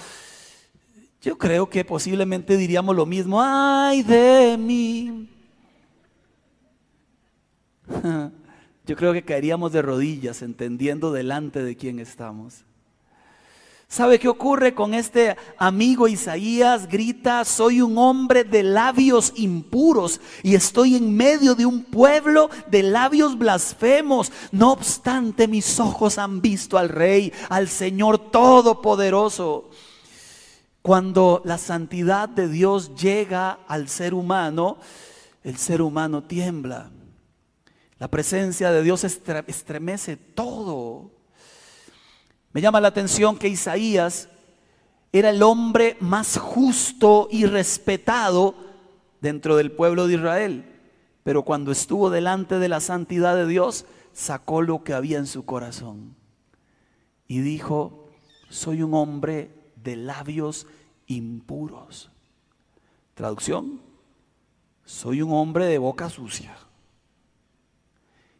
yo 1.22 1.38
creo 1.38 1.70
que 1.70 1.86
posiblemente 1.86 2.58
diríamos 2.58 2.96
lo 2.96 3.06
mismo, 3.06 3.40
ay 3.42 4.02
de 4.02 4.58
mí. 4.58 5.30
Yo 8.86 8.96
creo 8.96 9.12
que 9.12 9.24
caeríamos 9.24 9.74
de 9.74 9.82
rodillas 9.82 10.42
entendiendo 10.42 11.12
delante 11.12 11.62
de 11.62 11.76
quién 11.76 12.00
estamos. 12.00 12.64
¿Sabe 13.90 14.20
qué 14.20 14.28
ocurre 14.28 14.76
con 14.76 14.94
este 14.94 15.38
amigo 15.58 16.10
Isaías? 16.10 16.90
Grita, 16.90 17.46
soy 17.46 17.82
un 17.82 17.98
hombre 17.98 18.44
de 18.44 18.62
labios 18.62 19.32
impuros 19.38 20.20
y 20.44 20.56
estoy 20.56 20.96
en 20.96 21.16
medio 21.16 21.56
de 21.56 21.66
un 21.66 21.86
pueblo 21.86 22.50
de 22.70 22.84
labios 22.84 23.38
blasfemos. 23.38 24.32
No 24.52 24.74
obstante, 24.74 25.48
mis 25.48 25.80
ojos 25.80 26.18
han 26.18 26.42
visto 26.42 26.78
al 26.78 26.90
Rey, 26.90 27.32
al 27.48 27.70
Señor 27.70 28.30
Todopoderoso. 28.30 29.70
Cuando 30.82 31.42
la 31.46 31.58
santidad 31.58 32.28
de 32.28 32.50
Dios 32.50 32.94
llega 32.96 33.60
al 33.70 33.88
ser 33.88 34.14
humano, 34.14 34.80
el 35.46 35.56
ser 35.56 35.82
humano 35.82 36.24
tiembla. 36.24 36.92
La 38.00 38.10
presencia 38.10 38.70
de 38.70 38.84
Dios 38.84 39.06
estremece 39.06 40.18
todo. 40.18 41.17
Me 42.54 42.62
llama 42.62 42.82
la 42.82 42.88
atención 42.88 43.38
que 43.38 43.48
Isaías 43.48 44.30
era 45.12 45.30
el 45.30 45.44
hombre 45.44 45.98
más 46.00 46.38
justo 46.38 47.28
y 47.32 47.46
respetado 47.46 48.56
dentro 49.22 49.56
del 49.56 49.72
pueblo 49.72 50.08
de 50.08 50.16
Israel. 50.16 50.66
Pero 51.24 51.44
cuando 51.44 51.72
estuvo 51.72 52.10
delante 52.10 52.60
de 52.60 52.70
la 52.70 52.80
santidad 52.80 53.36
de 53.36 53.48
Dios, 53.48 53.86
sacó 54.14 54.62
lo 54.62 54.84
que 54.84 54.94
había 54.94 55.18
en 55.18 55.28
su 55.28 55.46
corazón. 55.46 56.16
Y 57.28 57.40
dijo, 57.40 58.10
soy 58.50 58.82
un 58.82 58.94
hombre 58.94 59.52
de 59.76 59.96
labios 59.96 60.68
impuros. 61.08 62.10
Traducción, 63.14 63.82
soy 64.86 65.22
un 65.22 65.34
hombre 65.34 65.66
de 65.66 65.78
boca 65.78 66.10
sucia. 66.10 66.58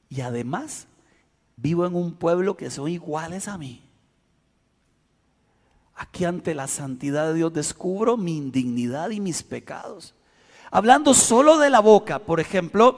Y 0.10 0.22
además, 0.22 0.88
vivo 1.58 1.86
en 1.86 1.96
un 1.96 2.14
pueblo 2.14 2.56
que 2.56 2.70
son 2.70 2.88
iguales 2.88 3.48
a 3.48 3.58
mí. 3.58 3.87
Aquí 5.98 6.26
ante 6.26 6.54
la 6.54 6.68
santidad 6.68 7.28
de 7.28 7.34
Dios 7.34 7.52
descubro 7.54 8.18
mi 8.18 8.38
indignidad 8.38 9.10
y 9.10 9.20
mis 9.20 9.42
pecados. 9.42 10.14
Hablando 10.70 11.16
solo 11.16 11.58
de 11.58 11.72
la 11.72 11.80
boca, 11.80 12.20
por 12.20 12.40
ejemplo, 12.40 12.98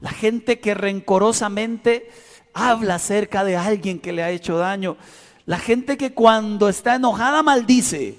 la 0.00 0.10
gente 0.10 0.60
que 0.60 0.74
rencorosamente 0.74 2.08
habla 2.54 2.94
acerca 2.96 3.42
de 3.42 3.56
alguien 3.56 3.98
que 3.98 4.12
le 4.12 4.22
ha 4.22 4.30
hecho 4.30 4.58
daño. 4.58 4.96
La 5.44 5.58
gente 5.58 5.96
que 5.96 6.14
cuando 6.14 6.68
está 6.68 6.94
enojada 6.94 7.42
maldice. 7.42 8.16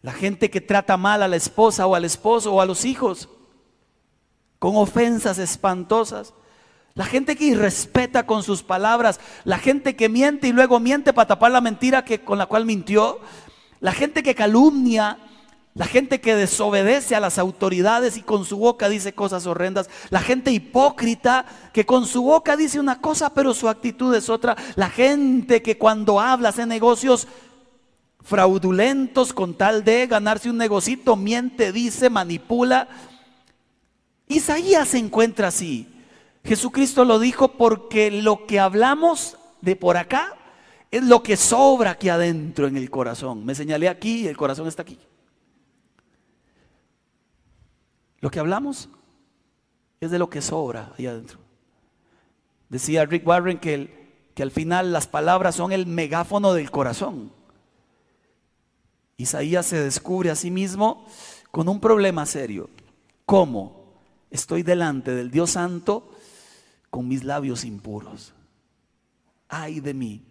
La 0.00 0.12
gente 0.12 0.50
que 0.50 0.60
trata 0.60 0.96
mal 0.96 1.22
a 1.22 1.28
la 1.28 1.36
esposa 1.36 1.86
o 1.86 1.94
al 1.94 2.04
esposo 2.04 2.52
o 2.52 2.60
a 2.60 2.66
los 2.66 2.84
hijos 2.84 3.28
con 4.58 4.74
ofensas 4.76 5.38
espantosas. 5.38 6.34
La 6.94 7.04
gente 7.04 7.34
que 7.34 7.46
irrespeta 7.46 8.24
con 8.24 8.44
sus 8.44 8.62
palabras, 8.62 9.18
la 9.42 9.58
gente 9.58 9.96
que 9.96 10.08
miente 10.08 10.46
y 10.46 10.52
luego 10.52 10.78
miente 10.78 11.12
para 11.12 11.26
tapar 11.26 11.50
la 11.50 11.60
mentira 11.60 12.04
que, 12.04 12.20
con 12.20 12.38
la 12.38 12.46
cual 12.46 12.64
mintió, 12.66 13.18
la 13.80 13.92
gente 13.92 14.22
que 14.22 14.36
calumnia, 14.36 15.18
la 15.74 15.86
gente 15.86 16.20
que 16.20 16.36
desobedece 16.36 17.16
a 17.16 17.20
las 17.20 17.38
autoridades 17.38 18.16
y 18.16 18.22
con 18.22 18.44
su 18.44 18.58
boca 18.58 18.88
dice 18.88 19.12
cosas 19.12 19.44
horrendas, 19.46 19.90
la 20.10 20.20
gente 20.20 20.52
hipócrita 20.52 21.46
que 21.72 21.84
con 21.84 22.06
su 22.06 22.22
boca 22.22 22.56
dice 22.56 22.78
una 22.78 23.00
cosa 23.00 23.34
pero 23.34 23.54
su 23.54 23.68
actitud 23.68 24.14
es 24.14 24.28
otra, 24.28 24.56
la 24.76 24.88
gente 24.88 25.62
que 25.62 25.76
cuando 25.76 26.20
habla 26.20 26.50
hace 26.50 26.64
negocios 26.64 27.26
fraudulentos 28.22 29.32
con 29.32 29.54
tal 29.54 29.82
de 29.82 30.06
ganarse 30.06 30.48
un 30.48 30.58
negocito, 30.58 31.16
miente, 31.16 31.72
dice, 31.72 32.08
manipula. 32.08 32.88
Isaías 34.28 34.88
se 34.88 34.98
encuentra 34.98 35.48
así. 35.48 35.93
Jesucristo 36.44 37.04
lo 37.04 37.18
dijo 37.18 37.48
porque 37.48 38.10
lo 38.10 38.46
que 38.46 38.60
hablamos 38.60 39.38
de 39.62 39.76
por 39.76 39.96
acá 39.96 40.36
es 40.90 41.02
lo 41.02 41.22
que 41.22 41.36
sobra 41.36 41.92
aquí 41.92 42.10
adentro 42.10 42.66
en 42.66 42.76
el 42.76 42.90
corazón. 42.90 43.44
Me 43.44 43.54
señalé 43.54 43.88
aquí 43.88 44.20
y 44.20 44.28
el 44.28 44.36
corazón 44.36 44.68
está 44.68 44.82
aquí. 44.82 44.98
Lo 48.20 48.30
que 48.30 48.40
hablamos 48.40 48.90
es 50.00 50.10
de 50.10 50.18
lo 50.18 50.28
que 50.28 50.42
sobra 50.42 50.92
ahí 50.98 51.06
adentro. 51.06 51.38
Decía 52.68 53.06
Rick 53.06 53.26
Warren 53.26 53.58
que, 53.58 54.30
que 54.34 54.42
al 54.42 54.50
final 54.50 54.92
las 54.92 55.06
palabras 55.06 55.54
son 55.54 55.72
el 55.72 55.86
megáfono 55.86 56.52
del 56.52 56.70
corazón. 56.70 57.32
Isaías 59.16 59.66
se 59.66 59.80
descubre 59.80 60.30
a 60.30 60.36
sí 60.36 60.50
mismo 60.50 61.06
con 61.50 61.68
un 61.68 61.80
problema 61.80 62.26
serio. 62.26 62.68
¿Cómo? 63.24 63.94
Estoy 64.30 64.62
delante 64.62 65.14
del 65.14 65.30
Dios 65.30 65.52
Santo 65.52 66.13
con 66.94 67.08
mis 67.08 67.24
labios 67.24 67.64
impuros. 67.64 68.32
Ay 69.48 69.80
de 69.80 69.92
mí. 69.92 70.22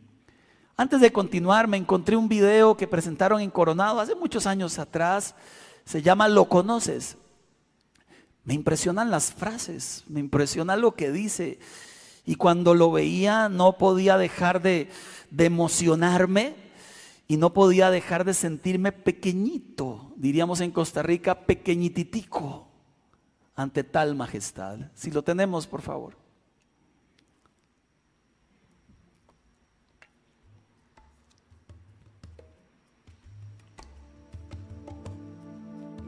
Antes 0.78 1.02
de 1.02 1.12
continuar, 1.12 1.68
me 1.68 1.76
encontré 1.76 2.16
un 2.16 2.30
video 2.30 2.78
que 2.78 2.88
presentaron 2.88 3.42
en 3.42 3.52
Coronado 3.52 4.00
hace 4.00 4.16
muchos 4.16 4.48
años 4.48 4.80
atrás. 4.80 5.36
Se 5.84 6.02
llama 6.02 6.30
Lo 6.30 6.46
conoces. 6.46 7.18
Me 8.46 8.54
impresionan 8.54 9.12
las 9.12 9.34
frases, 9.34 10.06
me 10.08 10.22
impresiona 10.22 10.78
lo 10.78 10.94
que 10.94 11.12
dice. 11.12 11.60
Y 12.24 12.36
cuando 12.36 12.76
lo 12.76 12.94
veía 12.94 13.50
no 13.50 13.78
podía 13.78 14.18
dejar 14.18 14.62
de, 14.62 14.90
emocionarme 15.38 16.56
y 17.28 17.36
no 17.36 17.52
podía 17.52 17.90
dejar 17.90 18.24
de 18.24 18.34
sentirme 18.34 18.94
pequeñito, 18.94 20.14
diríamos 20.16 20.62
en 20.62 20.72
Costa 20.72 21.04
Rica, 21.04 21.42
pequeñititico 21.42 22.70
ante 23.54 23.84
tal 23.84 24.16
majestad. 24.16 24.80
Si 24.94 25.12
lo 25.12 25.26
tenemos, 25.26 25.68
por 25.68 25.82
favor. 25.82 26.23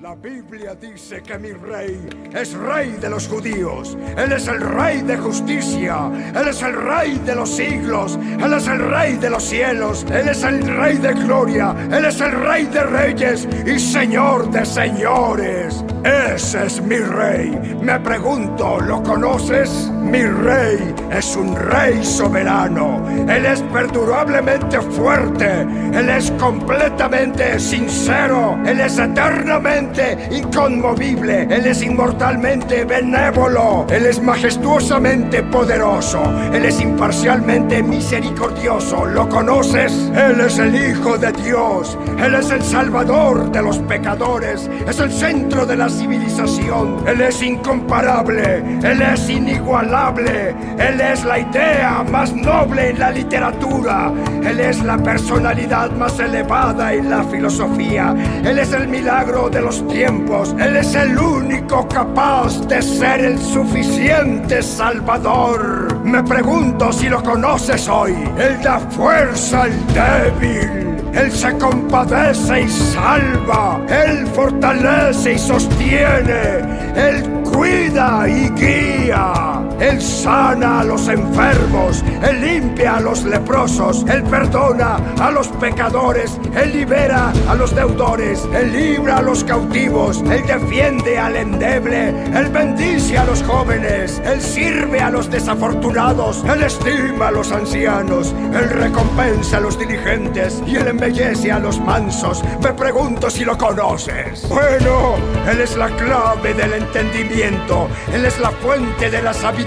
La 0.06 0.14
Biblia 0.14 0.76
dice 0.76 1.24
que 1.24 1.36
mi 1.40 1.52
rey 1.52 2.08
es 2.32 2.54
rey 2.54 2.92
de 2.92 3.10
los 3.10 3.28
judíos. 3.28 3.98
Él 4.16 4.34
es 4.34 4.48
el 4.48 4.62
rey 4.62 5.02
de 5.02 5.18
justicia. 5.18 6.12
Él 6.36 6.48
es 6.48 6.62
el 6.62 6.76
rey 6.76 7.18
de 7.26 7.34
los 7.34 7.50
siglos. 7.50 8.20
Él 8.40 8.54
es 8.54 8.68
el 8.68 8.88
rey 8.88 9.18
de 9.18 9.32
los 9.32 9.44
cielos. 9.44 10.06
Él 10.12 10.30
es 10.30 10.44
el 10.44 10.62
rey 10.78 11.00
de 11.00 11.12
gloria. 11.12 11.76
Él 11.92 12.06
es 12.06 12.22
el 12.22 12.34
rey 12.34 12.66
de 12.68 12.84
reyes 12.84 13.48
y 13.66 13.80
señor 13.80 14.52
de 14.52 14.64
señores. 14.64 15.84
Ese 16.04 16.68
es 16.68 16.80
mi 16.84 16.98
rey. 16.98 17.80
Me 17.82 18.00
pregunto, 18.00 18.80
¿lo 18.80 19.02
conoces? 19.02 19.90
Mi 20.04 20.24
rey 20.24 20.94
es 21.12 21.36
un 21.36 21.56
rey 21.56 22.06
soberano. 22.06 23.04
Él 23.28 23.44
es 23.44 23.60
perdurablemente 23.74 24.80
fuerte. 24.82 25.62
Él 25.62 26.10
es 26.10 26.30
completamente 26.34 27.60
sincero. 27.60 28.60
Él 28.68 28.82
es 28.82 29.00
eternamente 29.00 29.95
inconmovible. 30.32 31.44
Él 31.44 31.66
es 31.66 31.82
inmortalmente 31.82 32.86
benévolo. 32.86 33.86
Él 33.90 34.06
es 34.06 34.22
majestuosamente 34.22 35.44
poderoso. 35.44 36.22
Él 36.54 36.66
es 36.66 36.82
imparcialmente 36.82 37.82
misericordioso. 37.84 39.06
¿Lo 39.06 39.28
conoces? 39.30 40.12
Él 40.16 40.42
es 40.42 40.58
el 40.58 40.76
Hijo 40.76 41.18
de 41.18 41.32
Dios. 41.32 41.98
Él 42.20 42.36
es 42.36 42.50
el 42.52 42.62
Salvador 42.62 43.52
de 43.52 43.62
los 43.62 43.78
pecadores. 43.80 44.70
Es 44.88 45.00
el 45.00 45.12
centro 45.12 45.66
de 45.66 45.78
la 45.78 45.90
civilización. 45.90 47.04
Él 47.08 47.22
es 47.22 47.42
incomparable. 47.42 48.58
Él 48.84 49.02
es 49.02 49.30
inigualable. 49.30 50.56
Él 50.78 51.02
es 51.02 51.24
la 51.24 51.40
idea 51.40 52.04
más 52.10 52.34
noble 52.34 52.90
en 52.90 53.00
la 53.00 53.12
literatura. 53.12 54.12
Él 54.44 54.60
es 54.60 54.84
la 54.84 54.98
personalidad 54.98 55.92
más 55.92 56.20
elevada 56.20 56.94
en 56.94 57.10
la 57.10 57.24
filosofía. 57.24 58.16
Él 58.44 58.60
es 58.60 58.74
el 58.74 58.88
milagro 58.88 59.50
de 59.50 59.62
los 59.62 59.85
tiempos. 59.88 60.56
Él 60.60 60.76
es 60.78 60.96
el 60.96 61.18
único 61.18 61.88
capaz 61.88 62.68
de 62.68 62.82
ser 62.82 63.22
el 63.22 63.40
suficiente 63.40 64.62
Salvador. 64.62 66.02
Me 66.04 66.24
pregunto 66.24 66.92
si 66.92 67.10
lo 67.10 67.22
conoces 67.24 67.88
hoy. 67.88 68.14
Él 68.38 68.62
da 68.64 68.80
fuerza 68.80 69.64
al 69.64 69.74
débil. 69.88 70.98
Él 71.14 71.32
se 71.32 71.58
compadece 71.58 72.62
y 72.62 72.70
salva. 72.70 73.80
Él 73.88 74.28
fortalece 74.28 75.34
y 75.34 75.40
sostiene. 75.40 76.60
Él 76.96 77.24
cuida 77.44 78.28
y 78.28 78.50
guía. 78.50 79.55
Él 79.80 80.02
sana 80.02 80.80
a 80.80 80.84
los 80.84 81.08
enfermos, 81.08 82.04
Él 82.24 82.42
limpia 82.42 82.98
a 82.98 83.02
los 83.02 83.24
leprosos, 83.24 84.06
Él 84.08 84.24
perdona 84.24 84.98
a 85.20 85.32
los 85.32 85.48
pecadores, 85.50 86.40
Él 86.56 86.72
libera 86.72 87.34
a 87.50 87.56
los 87.56 87.76
deudores, 87.76 88.48
Él 88.54 88.72
libra 88.72 89.18
a 89.18 89.22
los 89.22 89.44
cautivos, 89.44 90.22
Él 90.30 90.46
defiende 90.48 91.18
al 91.20 91.36
endeble, 91.36 92.10
Él 92.10 92.50
bendice 92.50 93.18
a 93.18 93.26
los 93.26 93.44
jóvenes, 93.44 94.22
Él 94.26 94.42
sirve 94.42 95.02
a 95.02 95.10
los 95.10 95.30
desafortunados, 95.30 96.44
Él 96.46 96.64
estima 96.64 97.28
a 97.28 97.32
los 97.32 97.52
ancianos, 97.52 98.34
Él 98.54 98.70
recompensa 98.70 99.58
a 99.58 99.62
los 99.62 99.78
diligentes 99.78 100.64
y 100.66 100.78
Él 100.78 100.88
embellece 100.88 101.52
a 101.52 101.60
los 101.60 101.80
mansos. 101.80 102.44
Me 102.64 102.74
pregunto 102.74 103.30
si 103.30 103.44
lo 103.44 103.58
conoces. 103.58 104.48
Bueno, 104.48 105.16
Él 105.50 105.60
es 105.62 105.76
la 105.76 105.90
clave 105.90 106.54
del 106.54 106.74
entendimiento, 106.74 107.90
Él 108.14 108.26
es 108.26 108.40
la 108.40 108.52
fuente 108.52 109.10
de 109.10 109.22
la 109.22 109.34
sabiduría, 109.34 109.65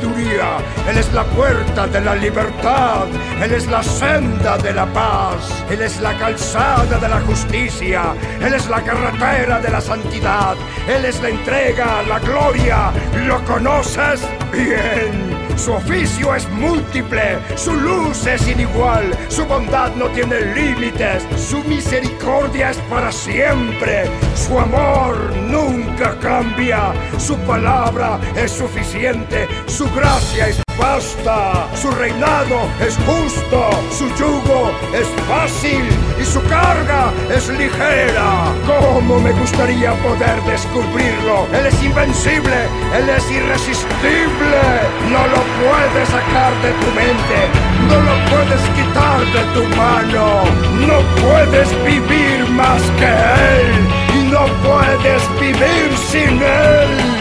Él 0.88 0.96
es 0.96 1.12
la 1.12 1.24
puerta 1.24 1.86
de 1.86 2.00
la 2.00 2.14
libertad, 2.14 3.06
Él 3.42 3.52
es 3.52 3.66
la 3.66 3.82
senda 3.82 4.56
de 4.58 4.72
la 4.72 4.86
paz, 4.86 5.64
Él 5.70 5.82
es 5.82 6.00
la 6.00 6.16
calzada 6.18 6.98
de 6.98 7.08
la 7.08 7.20
justicia, 7.20 8.14
Él 8.40 8.54
es 8.54 8.68
la 8.68 8.82
carretera 8.82 9.60
de 9.60 9.70
la 9.70 9.80
santidad, 9.80 10.56
Él 10.88 11.04
es 11.04 11.20
la 11.20 11.28
entrega, 11.28 12.02
la 12.08 12.18
gloria. 12.20 12.90
¿Lo 13.26 13.44
conoces? 13.44 14.26
Bien. 14.52 15.37
Su 15.58 15.72
oficio 15.72 16.34
es 16.34 16.48
múltiple, 16.50 17.38
su 17.56 17.74
luz 17.74 18.26
es 18.26 18.46
inigual, 18.48 19.12
su 19.28 19.44
bondad 19.44 19.92
no 19.96 20.06
tiene 20.06 20.40
límites, 20.54 21.26
su 21.36 21.62
misericordia 21.64 22.70
es 22.70 22.78
para 22.88 23.10
siempre, 23.10 24.04
su 24.36 24.58
amor 24.58 25.34
nunca 25.48 26.16
cambia, 26.20 26.92
su 27.18 27.36
palabra 27.38 28.20
es 28.36 28.52
suficiente, 28.52 29.48
su 29.66 29.84
gracia 29.92 30.48
es 30.48 30.67
basta, 30.78 31.68
su 31.74 31.90
reinado 31.90 32.68
es 32.80 32.96
justo, 32.98 33.70
su 33.90 34.08
yugo 34.16 34.70
es 34.94 35.06
fácil 35.28 35.84
y 36.20 36.24
su 36.24 36.40
carga 36.44 37.12
es 37.34 37.48
ligera. 37.48 38.52
¿Cómo 38.66 39.18
me 39.20 39.32
gustaría 39.32 39.92
poder 40.02 40.40
descubrirlo? 40.44 41.46
Él 41.52 41.66
es 41.66 41.82
invencible, 41.82 42.56
Él 42.96 43.08
es 43.08 43.30
irresistible, 43.30 44.62
no 45.10 45.26
lo 45.26 45.42
puedes 45.60 46.08
sacar 46.08 46.52
de 46.62 46.72
tu 46.80 46.88
mente, 46.94 47.38
no 47.88 47.96
lo 48.08 48.14
puedes 48.30 48.62
quitar 48.76 49.20
de 49.34 49.42
tu 49.54 49.76
mano, 49.76 50.44
no 50.86 50.98
puedes 51.22 51.68
vivir 51.84 52.48
más 52.50 52.82
que 52.98 53.06
Él 53.06 53.88
y 54.14 54.30
no 54.30 54.46
puedes 54.62 55.22
vivir 55.40 55.96
sin 56.10 56.42
Él. 56.42 57.17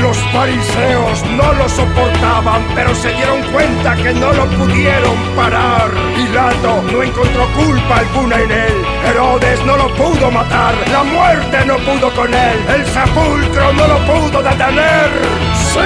Los 0.00 0.16
fariseos 0.32 1.24
no 1.36 1.52
lo 1.52 1.68
soportaban, 1.68 2.62
pero 2.74 2.94
se 2.94 3.12
dieron 3.12 3.42
cuenta 3.52 3.94
que 3.96 4.12
no 4.12 4.32
lo 4.32 4.46
pudieron 4.46 5.16
parar. 5.36 5.90
Pilato 6.14 6.82
no 6.90 7.02
encontró 7.02 7.46
culpa 7.54 7.98
alguna 7.98 8.40
en 8.40 8.50
él. 8.50 8.84
Herodes 9.06 9.64
no 9.64 9.76
lo 9.76 9.94
pudo 9.94 10.30
matar. 10.30 10.74
La 10.90 11.04
muerte 11.04 11.64
no 11.66 11.76
pudo 11.78 12.12
con 12.14 12.32
él. 12.32 12.58
El 12.74 12.86
sepulcro 12.86 13.72
no 13.72 13.86
lo 13.86 13.98
pudo 14.06 14.42
detener. 14.42 15.10
¡Sí! 15.54 15.78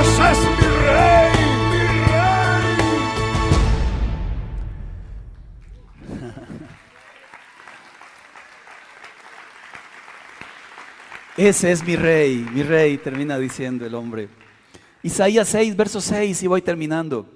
¡Ese 0.00 0.32
es 0.32 0.38
mi 0.38 0.66
rey! 0.86 1.35
Ese 11.36 11.70
es 11.70 11.84
mi 11.84 11.96
rey, 11.96 12.46
mi 12.54 12.62
rey, 12.62 12.96
termina 12.96 13.38
diciendo 13.38 13.84
el 13.84 13.94
hombre. 13.94 14.30
Isaías 15.02 15.46
6, 15.48 15.76
verso 15.76 16.00
6, 16.00 16.42
y 16.42 16.46
voy 16.46 16.62
terminando. 16.62 17.26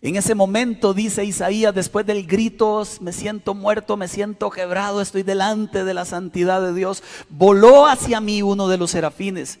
En 0.00 0.14
ese 0.14 0.36
momento 0.36 0.94
dice 0.94 1.24
Isaías, 1.24 1.74
después 1.74 2.06
del 2.06 2.24
grito, 2.24 2.84
me 3.00 3.12
siento 3.12 3.54
muerto, 3.54 3.96
me 3.96 4.06
siento 4.06 4.48
quebrado, 4.50 5.00
estoy 5.00 5.24
delante 5.24 5.82
de 5.82 5.92
la 5.92 6.04
santidad 6.04 6.62
de 6.62 6.72
Dios. 6.72 7.02
Voló 7.28 7.86
hacia 7.86 8.20
mí 8.20 8.42
uno 8.42 8.68
de 8.68 8.78
los 8.78 8.92
serafines. 8.92 9.58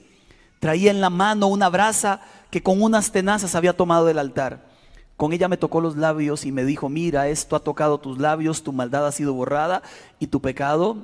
Traía 0.60 0.92
en 0.92 1.00
la 1.00 1.10
mano 1.10 1.48
una 1.48 1.68
brasa 1.68 2.20
que 2.50 2.62
con 2.62 2.80
unas 2.80 3.10
tenazas 3.10 3.56
había 3.56 3.76
tomado 3.76 4.06
del 4.06 4.18
altar. 4.20 4.68
Con 5.16 5.32
ella 5.32 5.48
me 5.48 5.56
tocó 5.56 5.80
los 5.80 5.96
labios 5.96 6.44
y 6.44 6.52
me 6.52 6.64
dijo, 6.64 6.88
mira, 6.88 7.26
esto 7.26 7.56
ha 7.56 7.60
tocado 7.60 7.98
tus 7.98 8.18
labios, 8.18 8.62
tu 8.62 8.72
maldad 8.72 9.08
ha 9.08 9.12
sido 9.12 9.34
borrada 9.34 9.82
y 10.20 10.28
tu 10.28 10.40
pecado 10.40 10.96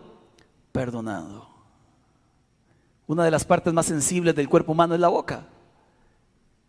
perdonado. 0.70 1.47
Una 3.08 3.24
de 3.24 3.30
las 3.30 3.46
partes 3.46 3.72
más 3.72 3.86
sensibles 3.86 4.34
del 4.34 4.50
cuerpo 4.50 4.72
humano 4.72 4.94
es 4.94 5.00
la 5.00 5.08
boca. 5.08 5.46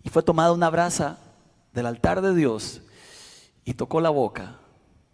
Y 0.01 0.09
fue 0.09 0.23
tomada 0.23 0.53
una 0.53 0.69
brasa 0.69 1.19
del 1.73 1.85
altar 1.85 2.21
de 2.21 2.33
Dios 2.33 2.81
y 3.65 3.73
tocó 3.73 3.99
la 3.99 4.09
boca 4.09 4.57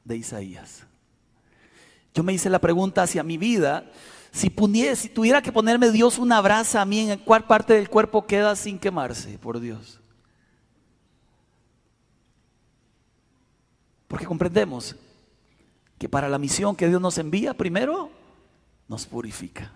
de 0.03 0.17
Isaías. 0.17 0.85
Yo 2.13 2.21
me 2.21 2.31
hice 2.31 2.47
la 2.47 2.59
pregunta 2.59 3.01
hacia 3.01 3.23
mi 3.23 3.37
vida, 3.39 3.91
si, 4.31 4.53
si 4.95 5.09
tuviera 5.09 5.41
que 5.41 5.51
ponerme 5.51 5.89
Dios 5.89 6.19
una 6.19 6.39
brasa 6.41 6.81
a 6.81 6.85
mí, 6.85 7.09
¿en 7.09 7.17
cuál 7.17 7.45
parte 7.45 7.73
del 7.73 7.89
cuerpo 7.89 8.27
queda 8.27 8.55
sin 8.55 8.77
quemarse 8.77 9.39
por 9.39 9.59
Dios? 9.59 9.99
Porque 14.07 14.27
comprendemos 14.27 14.95
que 15.97 16.07
para 16.07 16.29
la 16.29 16.37
misión 16.37 16.75
que 16.75 16.87
Dios 16.87 17.01
nos 17.01 17.17
envía, 17.17 17.55
primero 17.55 18.11
nos 18.87 19.07
purifica 19.07 19.73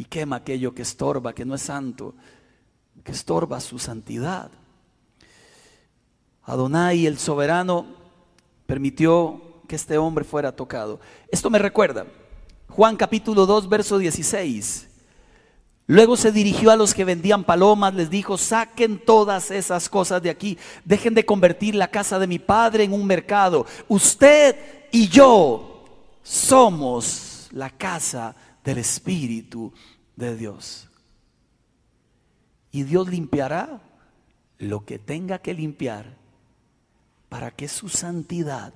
y 0.00 0.06
quema 0.06 0.36
aquello 0.36 0.74
que 0.74 0.80
estorba, 0.80 1.34
que 1.34 1.44
no 1.44 1.54
es 1.54 1.60
santo, 1.60 2.14
que 3.04 3.12
estorba 3.12 3.60
su 3.60 3.78
santidad. 3.78 4.50
Adonai, 6.42 7.04
el 7.04 7.18
soberano, 7.18 7.84
permitió 8.64 9.60
que 9.68 9.76
este 9.76 9.98
hombre 9.98 10.24
fuera 10.24 10.56
tocado. 10.56 11.00
Esto 11.30 11.50
me 11.50 11.58
recuerda, 11.58 12.06
Juan 12.70 12.96
capítulo 12.96 13.44
2, 13.44 13.68
verso 13.68 13.98
16. 13.98 14.88
Luego 15.86 16.16
se 16.16 16.32
dirigió 16.32 16.70
a 16.70 16.76
los 16.76 16.94
que 16.94 17.04
vendían 17.04 17.44
palomas, 17.44 17.92
les 17.92 18.08
dijo, 18.08 18.38
saquen 18.38 19.04
todas 19.04 19.50
esas 19.50 19.90
cosas 19.90 20.22
de 20.22 20.30
aquí, 20.30 20.56
dejen 20.82 21.12
de 21.12 21.26
convertir 21.26 21.74
la 21.74 21.88
casa 21.88 22.18
de 22.18 22.26
mi 22.26 22.38
padre 22.38 22.84
en 22.84 22.94
un 22.94 23.04
mercado. 23.04 23.66
Usted 23.86 24.56
y 24.92 25.08
yo 25.08 25.84
somos 26.22 27.48
la 27.52 27.68
casa 27.68 28.34
del 28.64 28.78
Espíritu 28.78 29.72
de 30.16 30.36
Dios. 30.36 30.88
Y 32.72 32.84
Dios 32.84 33.08
limpiará 33.08 33.80
lo 34.58 34.84
que 34.84 34.98
tenga 34.98 35.38
que 35.38 35.54
limpiar 35.54 36.16
para 37.28 37.50
que 37.50 37.68
su 37.68 37.88
santidad 37.88 38.72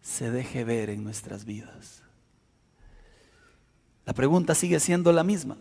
se 0.00 0.30
deje 0.30 0.64
ver 0.64 0.90
en 0.90 1.02
nuestras 1.02 1.44
vidas. 1.44 2.02
La 4.04 4.12
pregunta 4.12 4.54
sigue 4.54 4.80
siendo 4.80 5.12
la 5.12 5.24
misma. 5.24 5.56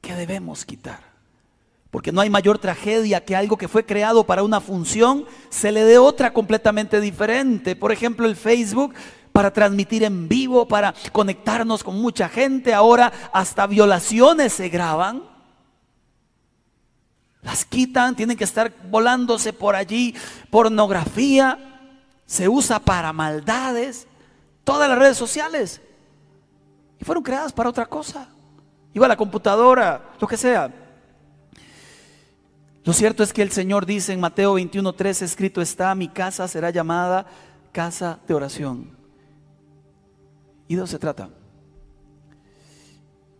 ¿Qué 0.00 0.14
debemos 0.14 0.64
quitar? 0.64 1.14
Porque 1.90 2.10
no 2.10 2.20
hay 2.20 2.30
mayor 2.30 2.58
tragedia 2.58 3.24
que 3.24 3.36
algo 3.36 3.56
que 3.56 3.68
fue 3.68 3.86
creado 3.86 4.24
para 4.24 4.42
una 4.42 4.60
función 4.60 5.26
se 5.50 5.70
le 5.70 5.84
dé 5.84 5.98
otra 5.98 6.32
completamente 6.32 7.00
diferente. 7.00 7.76
Por 7.76 7.92
ejemplo, 7.92 8.26
el 8.26 8.34
Facebook 8.34 8.94
para 9.34 9.52
transmitir 9.52 10.04
en 10.04 10.28
vivo, 10.28 10.68
para 10.68 10.94
conectarnos 11.10 11.82
con 11.82 12.00
mucha 12.00 12.28
gente. 12.28 12.72
Ahora 12.72 13.12
hasta 13.32 13.66
violaciones 13.66 14.52
se 14.52 14.68
graban. 14.68 15.24
Las 17.42 17.64
quitan, 17.64 18.14
tienen 18.14 18.36
que 18.36 18.44
estar 18.44 18.72
volándose 18.88 19.52
por 19.52 19.74
allí. 19.74 20.14
Pornografía 20.50 21.58
se 22.26 22.48
usa 22.48 22.78
para 22.78 23.12
maldades. 23.12 24.06
Todas 24.62 24.88
las 24.88 24.96
redes 24.96 25.16
sociales. 25.16 25.82
Y 27.00 27.04
fueron 27.04 27.24
creadas 27.24 27.52
para 27.52 27.70
otra 27.70 27.86
cosa. 27.86 28.28
Iba 28.92 29.06
a 29.06 29.08
la 29.08 29.16
computadora, 29.16 30.12
lo 30.20 30.28
que 30.28 30.36
sea. 30.36 30.72
Lo 32.84 32.92
cierto 32.92 33.24
es 33.24 33.32
que 33.32 33.42
el 33.42 33.50
Señor 33.50 33.84
dice 33.84 34.12
en 34.12 34.20
Mateo 34.20 34.54
21:3 34.54 35.22
escrito 35.22 35.60
está, 35.60 35.92
mi 35.96 36.06
casa 36.06 36.46
será 36.46 36.70
llamada 36.70 37.26
casa 37.72 38.20
de 38.28 38.34
oración. 38.34 39.03
¿Y 40.68 40.74
de 40.76 40.82
eso 40.82 40.86
se 40.86 40.98
trata? 40.98 41.30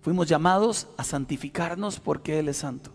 Fuimos 0.02 0.28
llamados 0.28 0.88
a 0.96 1.04
santificarnos 1.04 1.98
porque 1.98 2.38
Él 2.38 2.48
es 2.48 2.58
santo. 2.58 2.90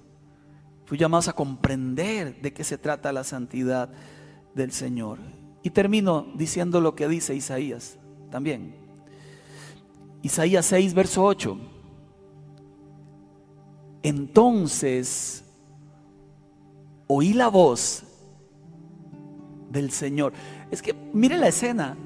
Fuimos 0.86 1.02
llamados 1.02 1.28
a 1.28 1.34
comprender 1.34 2.42
de 2.42 2.54
qué 2.54 2.64
se 2.64 2.78
trata 2.78 3.12
la 3.12 3.24
santidad 3.24 3.90
del 4.54 4.72
Señor. 4.72 5.20
Y 5.64 5.72
termino 5.72 6.28
diciendo 6.36 6.82
lo 6.82 6.96
que 6.96 7.08
dice 7.08 7.36
Isaías 7.36 7.98
también. 8.30 8.76
Isaías 10.22 10.66
6, 10.68 10.94
verso 10.94 11.24
8. 11.24 11.58
Entonces 14.04 15.44
oí 17.08 17.34
la 17.34 17.48
voz 17.48 18.04
del 19.70 19.92
Señor. 19.92 20.34
Es 20.72 20.82
que 20.82 20.94
mire 20.94 21.38
la 21.38 21.48
escena. 21.48 21.98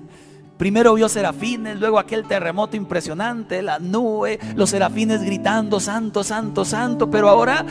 Primero 0.58 0.94
vio 0.94 1.10
serafines, 1.10 1.80
luego 1.80 1.98
aquel 1.98 2.26
terremoto 2.26 2.78
impresionante, 2.78 3.62
la 3.62 3.80
nube, 3.80 4.40
los 4.56 4.70
serafines 4.70 5.24
gritando, 5.24 5.80
santo, 5.80 6.24
santo, 6.24 6.64
santo, 6.64 7.10
pero 7.10 7.28
ahora 7.28 7.66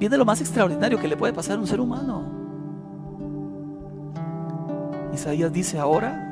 viene 0.00 0.16
lo 0.16 0.24
más 0.24 0.40
extraordinario 0.40 0.98
que 0.98 1.08
le 1.08 1.16
puede 1.16 1.32
pasar 1.32 1.58
a 1.58 1.60
un 1.60 1.66
ser 1.66 1.80
humano. 1.80 2.24
Isaías 5.12 5.52
dice, 5.52 5.78
ahora 5.78 6.30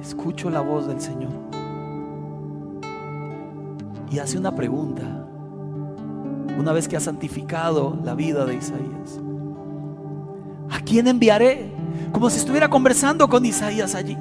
escucho 0.00 0.48
la 0.48 0.60
voz 0.60 0.86
del 0.86 1.00
Señor. 1.00 1.32
Y 4.10 4.18
hace 4.18 4.38
una 4.38 4.54
pregunta, 4.54 5.02
una 6.58 6.72
vez 6.72 6.88
que 6.88 6.96
ha 6.96 7.00
santificado 7.00 7.98
la 8.02 8.14
vida 8.14 8.46
de 8.46 8.54
Isaías. 8.54 9.20
¿A 10.70 10.80
quién 10.80 11.06
enviaré? 11.08 11.73
Como 12.12 12.30
si 12.30 12.38
estuviera 12.38 12.68
conversando 12.68 13.28
con 13.28 13.44
Isaías 13.44 13.94
allí. 13.94 14.16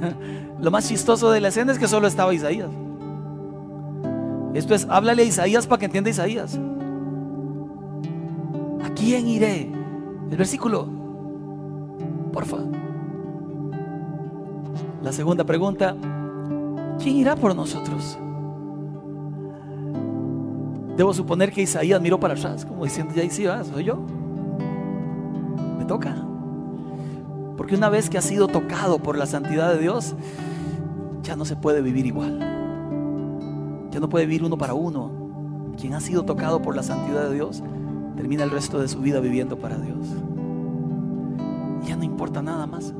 Lo 0.60 0.70
más 0.70 0.88
chistoso 0.88 1.30
de 1.30 1.40
la 1.40 1.48
escena 1.48 1.72
es 1.72 1.78
que 1.78 1.88
solo 1.88 2.06
estaba 2.06 2.34
Isaías. 2.34 2.70
Esto 4.54 4.74
es, 4.74 4.86
háblale 4.90 5.22
a 5.22 5.26
Isaías 5.26 5.66
para 5.66 5.78
que 5.78 5.86
entienda 5.86 6.10
Isaías. 6.10 6.58
¿A 8.82 8.90
quién 8.90 9.28
iré? 9.28 9.70
El 10.30 10.36
versículo, 10.36 10.86
porfa. 12.32 12.58
La 15.02 15.12
segunda 15.12 15.44
pregunta, 15.44 15.96
¿quién 17.02 17.16
irá 17.16 17.36
por 17.36 17.54
nosotros? 17.54 18.18
Debo 20.96 21.14
suponer 21.14 21.52
que 21.52 21.62
Isaías 21.62 22.00
miró 22.00 22.20
para 22.20 22.34
atrás, 22.34 22.66
como 22.66 22.84
diciendo, 22.84 23.14
ya 23.14 23.22
sí, 23.30 23.46
soy 23.72 23.84
yo. 23.84 23.98
Toca. 25.90 26.14
Porque 27.56 27.74
una 27.74 27.88
vez 27.88 28.08
que 28.08 28.16
ha 28.16 28.22
sido 28.22 28.46
tocado 28.46 29.00
por 29.00 29.18
la 29.18 29.26
santidad 29.26 29.74
de 29.74 29.80
Dios, 29.80 30.14
ya 31.24 31.34
no 31.34 31.44
se 31.44 31.56
puede 31.56 31.82
vivir 31.82 32.06
igual. 32.06 32.38
Ya 33.90 33.98
no 33.98 34.08
puede 34.08 34.24
vivir 34.24 34.44
uno 34.44 34.56
para 34.56 34.74
uno. 34.74 35.10
Quien 35.76 35.94
ha 35.94 36.00
sido 36.00 36.22
tocado 36.22 36.62
por 36.62 36.76
la 36.76 36.84
santidad 36.84 37.24
de 37.28 37.34
Dios, 37.34 37.64
termina 38.14 38.44
el 38.44 38.52
resto 38.52 38.78
de 38.78 38.86
su 38.86 39.00
vida 39.00 39.18
viviendo 39.18 39.58
para 39.58 39.78
Dios. 39.78 40.06
ya 41.88 41.96
no 41.96 42.04
importa 42.04 42.40
nada 42.40 42.68
más. 42.68 42.94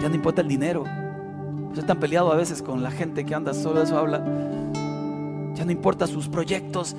Ya 0.00 0.08
no 0.08 0.14
importa 0.14 0.40
el 0.40 0.48
dinero. 0.48 0.84
Se 1.74 1.80
están 1.80 2.00
peleado 2.00 2.32
a 2.32 2.36
veces 2.36 2.62
con 2.62 2.82
la 2.82 2.90
gente 2.90 3.26
que 3.26 3.34
anda, 3.34 3.52
solo 3.52 3.82
eso 3.82 3.98
habla. 3.98 4.24
Ya 5.54 5.66
no 5.66 5.72
importa 5.72 6.06
sus 6.06 6.26
proyectos. 6.26 6.96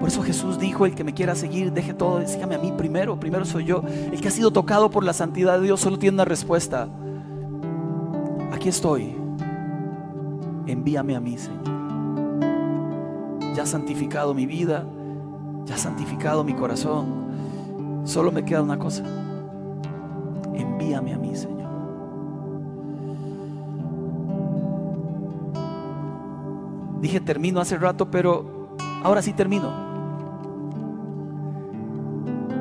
Por 0.00 0.08
eso 0.08 0.22
Jesús 0.22 0.58
dijo, 0.58 0.86
el 0.86 0.94
que 0.94 1.04
me 1.04 1.12
quiera 1.12 1.34
seguir, 1.34 1.74
deje 1.74 1.92
todo, 1.92 2.26
sígame 2.26 2.54
a 2.54 2.58
mí 2.58 2.72
primero, 2.72 3.20
primero 3.20 3.44
soy 3.44 3.66
yo. 3.66 3.82
El 3.86 4.18
que 4.18 4.28
ha 4.28 4.30
sido 4.30 4.50
tocado 4.50 4.90
por 4.90 5.04
la 5.04 5.12
santidad 5.12 5.58
de 5.58 5.66
Dios 5.66 5.80
solo 5.80 5.98
tiene 5.98 6.14
una 6.14 6.24
respuesta. 6.24 6.88
Aquí 8.50 8.70
estoy. 8.70 9.14
Envíame 10.66 11.16
a 11.16 11.20
mí, 11.20 11.36
Señor. 11.36 11.60
Ya 13.54 13.64
ha 13.64 13.66
santificado 13.66 14.32
mi 14.32 14.46
vida, 14.46 14.86
ya 15.66 15.76
santificado 15.76 16.44
mi 16.44 16.54
corazón. 16.54 18.02
Solo 18.04 18.32
me 18.32 18.42
queda 18.42 18.62
una 18.62 18.78
cosa. 18.78 19.04
Envíame 20.54 21.12
a 21.12 21.18
mí, 21.18 21.36
Señor. 21.36 21.68
Dije 27.02 27.20
termino 27.20 27.60
hace 27.60 27.76
rato, 27.76 28.10
pero 28.10 28.76
ahora 29.02 29.20
sí 29.20 29.34
termino. 29.34 29.89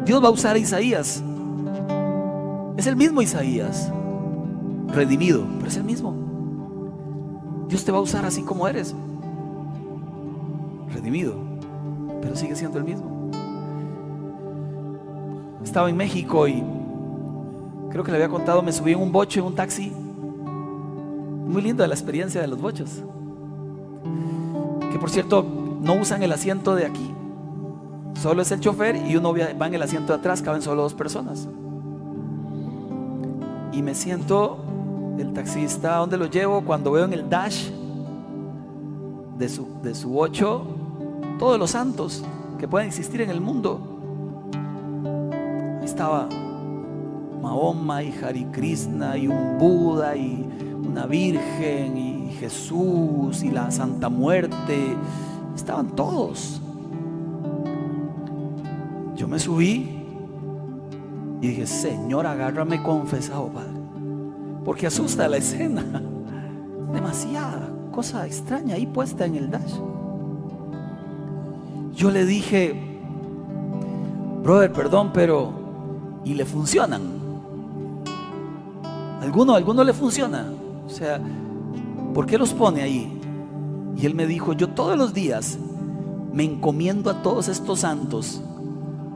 Dios 0.09 0.23
va 0.23 0.29
a 0.29 0.31
usar 0.31 0.55
a 0.55 0.57
Isaías. 0.57 1.21
Es 2.77 2.87
el 2.87 2.95
mismo 2.95 3.21
Isaías, 3.21 3.91
redimido, 4.87 5.45
pero 5.57 5.67
es 5.67 5.77
el 5.77 5.83
mismo. 5.83 6.15
Dios 7.67 7.85
te 7.85 7.91
va 7.91 7.99
a 7.99 8.01
usar 8.01 8.25
así 8.25 8.41
como 8.41 8.67
eres, 8.67 8.95
redimido, 10.91 11.35
pero 12.23 12.35
sigue 12.35 12.55
siendo 12.55 12.79
el 12.79 12.85
mismo. 12.85 13.29
Estaba 15.63 15.91
en 15.91 15.97
México 15.97 16.47
y 16.47 16.63
creo 17.91 18.03
que 18.03 18.09
le 18.09 18.17
había 18.17 18.29
contado, 18.29 18.63
me 18.63 18.71
subí 18.71 18.93
en 18.93 19.01
un 19.01 19.11
boche, 19.11 19.41
en 19.41 19.45
un 19.45 19.53
taxi. 19.53 19.91
Muy 19.91 21.61
linda 21.61 21.85
la 21.85 21.93
experiencia 21.93 22.41
de 22.41 22.47
los 22.47 22.59
bochos 22.59 23.03
que 24.91 24.97
por 24.97 25.11
cierto 25.11 25.45
no 25.83 25.93
usan 25.93 26.23
el 26.23 26.31
asiento 26.31 26.73
de 26.73 26.87
aquí. 26.87 27.13
Solo 28.15 28.41
es 28.41 28.51
el 28.51 28.59
chofer 28.59 28.95
y 28.95 29.15
uno 29.15 29.33
va 29.33 29.67
en 29.67 29.73
el 29.73 29.81
asiento 29.81 30.13
de 30.13 30.19
atrás, 30.19 30.41
caben 30.41 30.61
solo 30.61 30.81
dos 30.83 30.93
personas. 30.93 31.47
Y 33.71 33.81
me 33.81 33.95
siento 33.95 34.59
el 35.17 35.33
taxista 35.33 35.97
donde 35.97 36.17
lo 36.17 36.25
llevo 36.25 36.61
cuando 36.61 36.91
veo 36.91 37.05
en 37.05 37.13
el 37.13 37.29
dash 37.29 37.69
de 39.37 39.49
su, 39.49 39.67
de 39.81 39.95
su 39.95 40.19
8 40.19 40.63
todos 41.37 41.57
los 41.57 41.71
santos 41.71 42.23
que 42.57 42.67
pueden 42.67 42.87
existir 42.87 43.21
en 43.21 43.29
el 43.29 43.39
mundo. 43.39 43.79
Ahí 45.79 45.85
estaba 45.85 46.27
Mahoma 47.41 48.03
y 48.03 48.13
Hari 48.21 48.45
Krishna 48.45 49.17
y 49.17 49.27
un 49.27 49.57
Buda 49.57 50.15
y 50.15 50.45
una 50.85 51.05
Virgen 51.05 51.97
y 51.97 52.31
Jesús 52.39 53.43
y 53.43 53.51
la 53.51 53.71
Santa 53.71 54.09
Muerte, 54.09 54.95
estaban 55.55 55.95
todos. 55.95 56.58
Me 59.29 59.39
subí 59.39 60.03
y 61.39 61.47
dije, 61.47 61.67
Señor, 61.67 62.25
agárrame 62.25 62.83
confesado, 62.83 63.47
Padre. 63.47 63.79
Porque 64.65 64.87
asusta 64.87 65.27
la 65.27 65.37
escena. 65.37 65.85
Demasiada 66.93 67.69
cosa 67.91 68.25
extraña 68.25 68.75
ahí 68.75 68.85
puesta 68.85 69.25
en 69.25 69.35
el 69.35 69.51
dash. 69.51 69.73
Yo 71.93 72.09
le 72.11 72.25
dije, 72.25 72.73
brother, 74.41 74.71
perdón, 74.71 75.11
pero 75.13 75.51
¿y 76.23 76.33
le 76.33 76.45
funcionan? 76.45 77.01
¿Alguno, 79.21 79.53
alguno 79.53 79.83
le 79.83 79.93
funciona? 79.93 80.45
O 80.85 80.89
sea, 80.89 81.19
¿por 82.13 82.25
qué 82.25 82.37
los 82.37 82.53
pone 82.53 82.81
ahí? 82.81 83.19
Y 83.97 84.05
él 84.05 84.15
me 84.15 84.25
dijo, 84.25 84.53
yo 84.53 84.69
todos 84.69 84.97
los 84.97 85.13
días 85.13 85.57
me 86.31 86.45
encomiendo 86.45 87.09
a 87.09 87.21
todos 87.21 87.49
estos 87.49 87.81
santos, 87.81 88.41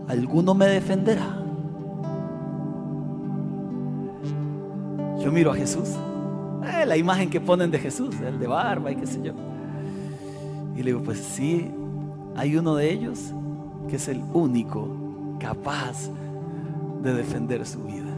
alguno 0.08 0.54
me 0.54 0.68
defenderá. 0.68 1.40
Yo 5.20 5.32
miro 5.32 5.52
a 5.52 5.56
Jesús, 5.56 5.90
eh, 6.66 6.86
la 6.86 6.98
imagen 6.98 7.30
que 7.30 7.40
ponen 7.40 7.72
de 7.72 7.80
Jesús, 7.80 8.16
el 8.20 8.40
de 8.40 8.48
barba 8.48 8.92
y 8.92 8.96
qué 8.96 9.08
sé 9.08 9.22
yo. 9.22 9.34
Y 10.76 10.80
le 10.80 10.92
digo, 10.92 11.02
pues 11.02 11.20
sí, 11.20 11.72
hay 12.36 12.58
uno 12.58 12.76
de 12.76 12.92
ellos 12.92 13.34
que 13.88 13.96
es 13.96 14.08
el 14.08 14.22
único 14.34 15.38
capaz 15.40 16.10
de 17.02 17.14
defender 17.14 17.66
su 17.66 17.84
vida, 17.84 18.14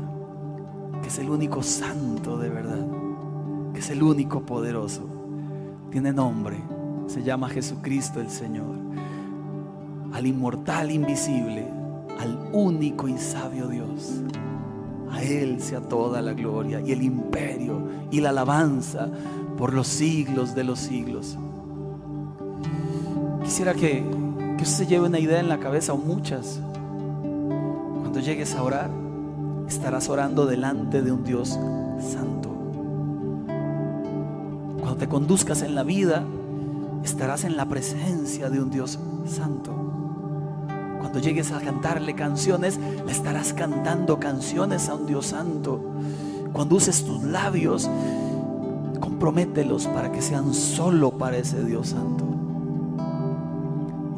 que 1.01 1.09
es 1.09 1.19
el 1.19 1.29
único 1.29 1.61
santo 1.61 2.37
de 2.37 2.49
verdad 2.49 2.85
que 3.75 3.81
es 3.81 3.89
el 3.89 4.01
único 4.01 4.41
poderoso. 4.45 5.05
Tiene 5.91 6.13
nombre, 6.13 6.57
se 7.07 7.21
llama 7.21 7.49
Jesucristo 7.49 8.21
el 8.21 8.29
Señor. 8.29 8.73
Al 10.13 10.25
inmortal 10.25 10.91
invisible, 10.91 11.67
al 12.19 12.49
único 12.51 13.07
y 13.07 13.17
sabio 13.17 13.67
Dios. 13.67 14.21
A 15.11 15.21
Él 15.23 15.61
sea 15.61 15.81
toda 15.81 16.21
la 16.21 16.33
gloria 16.33 16.81
y 16.81 16.91
el 16.91 17.03
imperio 17.03 17.87
y 18.11 18.21
la 18.21 18.29
alabanza 18.29 19.09
por 19.57 19.73
los 19.73 19.87
siglos 19.87 20.55
de 20.55 20.63
los 20.63 20.79
siglos. 20.79 21.37
Quisiera 23.43 23.73
que, 23.73 24.03
que 24.57 24.63
usted 24.63 24.85
se 24.85 24.87
lleve 24.87 25.07
una 25.07 25.19
idea 25.19 25.39
en 25.39 25.49
la 25.49 25.59
cabeza 25.59 25.93
o 25.93 25.97
muchas. 25.97 26.59
Cuando 28.01 28.19
llegues 28.19 28.55
a 28.55 28.63
orar, 28.63 28.89
estarás 29.67 30.09
orando 30.09 30.45
delante 30.45 31.01
de 31.01 31.11
un 31.11 31.23
Dios 31.23 31.57
santo 31.99 32.45
te 34.97 35.07
conduzcas 35.07 35.61
en 35.61 35.75
la 35.75 35.83
vida, 35.83 36.23
estarás 37.03 37.43
en 37.43 37.57
la 37.57 37.67
presencia 37.67 38.49
de 38.49 38.61
un 38.61 38.69
Dios 38.69 38.99
santo. 39.25 39.94
Cuando 41.05 41.19
llegues 41.19 41.51
a 41.51 41.59
cantarle 41.59 42.15
canciones, 42.15 42.79
le 42.79 43.11
estarás 43.11 43.53
cantando 43.53 44.19
canciones 44.19 44.89
a 44.89 44.95
un 44.95 45.05
Dios 45.05 45.27
santo. 45.27 45.79
Cuando 46.51 46.77
uses 46.77 47.05
tus 47.05 47.23
labios, 47.23 47.87
compromételos 48.99 49.85
para 49.85 50.11
que 50.11 50.23
sean 50.23 50.55
solo 50.55 51.11
para 51.11 51.37
ese 51.37 51.63
Dios 51.63 51.89
santo. 51.89 52.25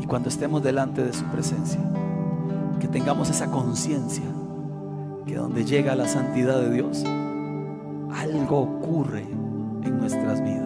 Y 0.01 0.05
cuando 0.05 0.29
estemos 0.29 0.63
delante 0.63 1.03
de 1.03 1.11
su 1.11 1.25
presencia, 1.25 1.81
que 2.79 2.88
tengamos 2.88 3.29
esa 3.29 3.51
conciencia 3.51 4.23
que 5.25 5.35
donde 5.35 5.65
llega 5.65 5.93
la 5.93 6.07
santidad 6.07 6.57
de 6.61 6.73
Dios, 6.73 7.03
algo 8.15 8.61
ocurre 8.61 9.23
en 9.83 9.97
nuestras 9.99 10.41
vidas. 10.41 10.56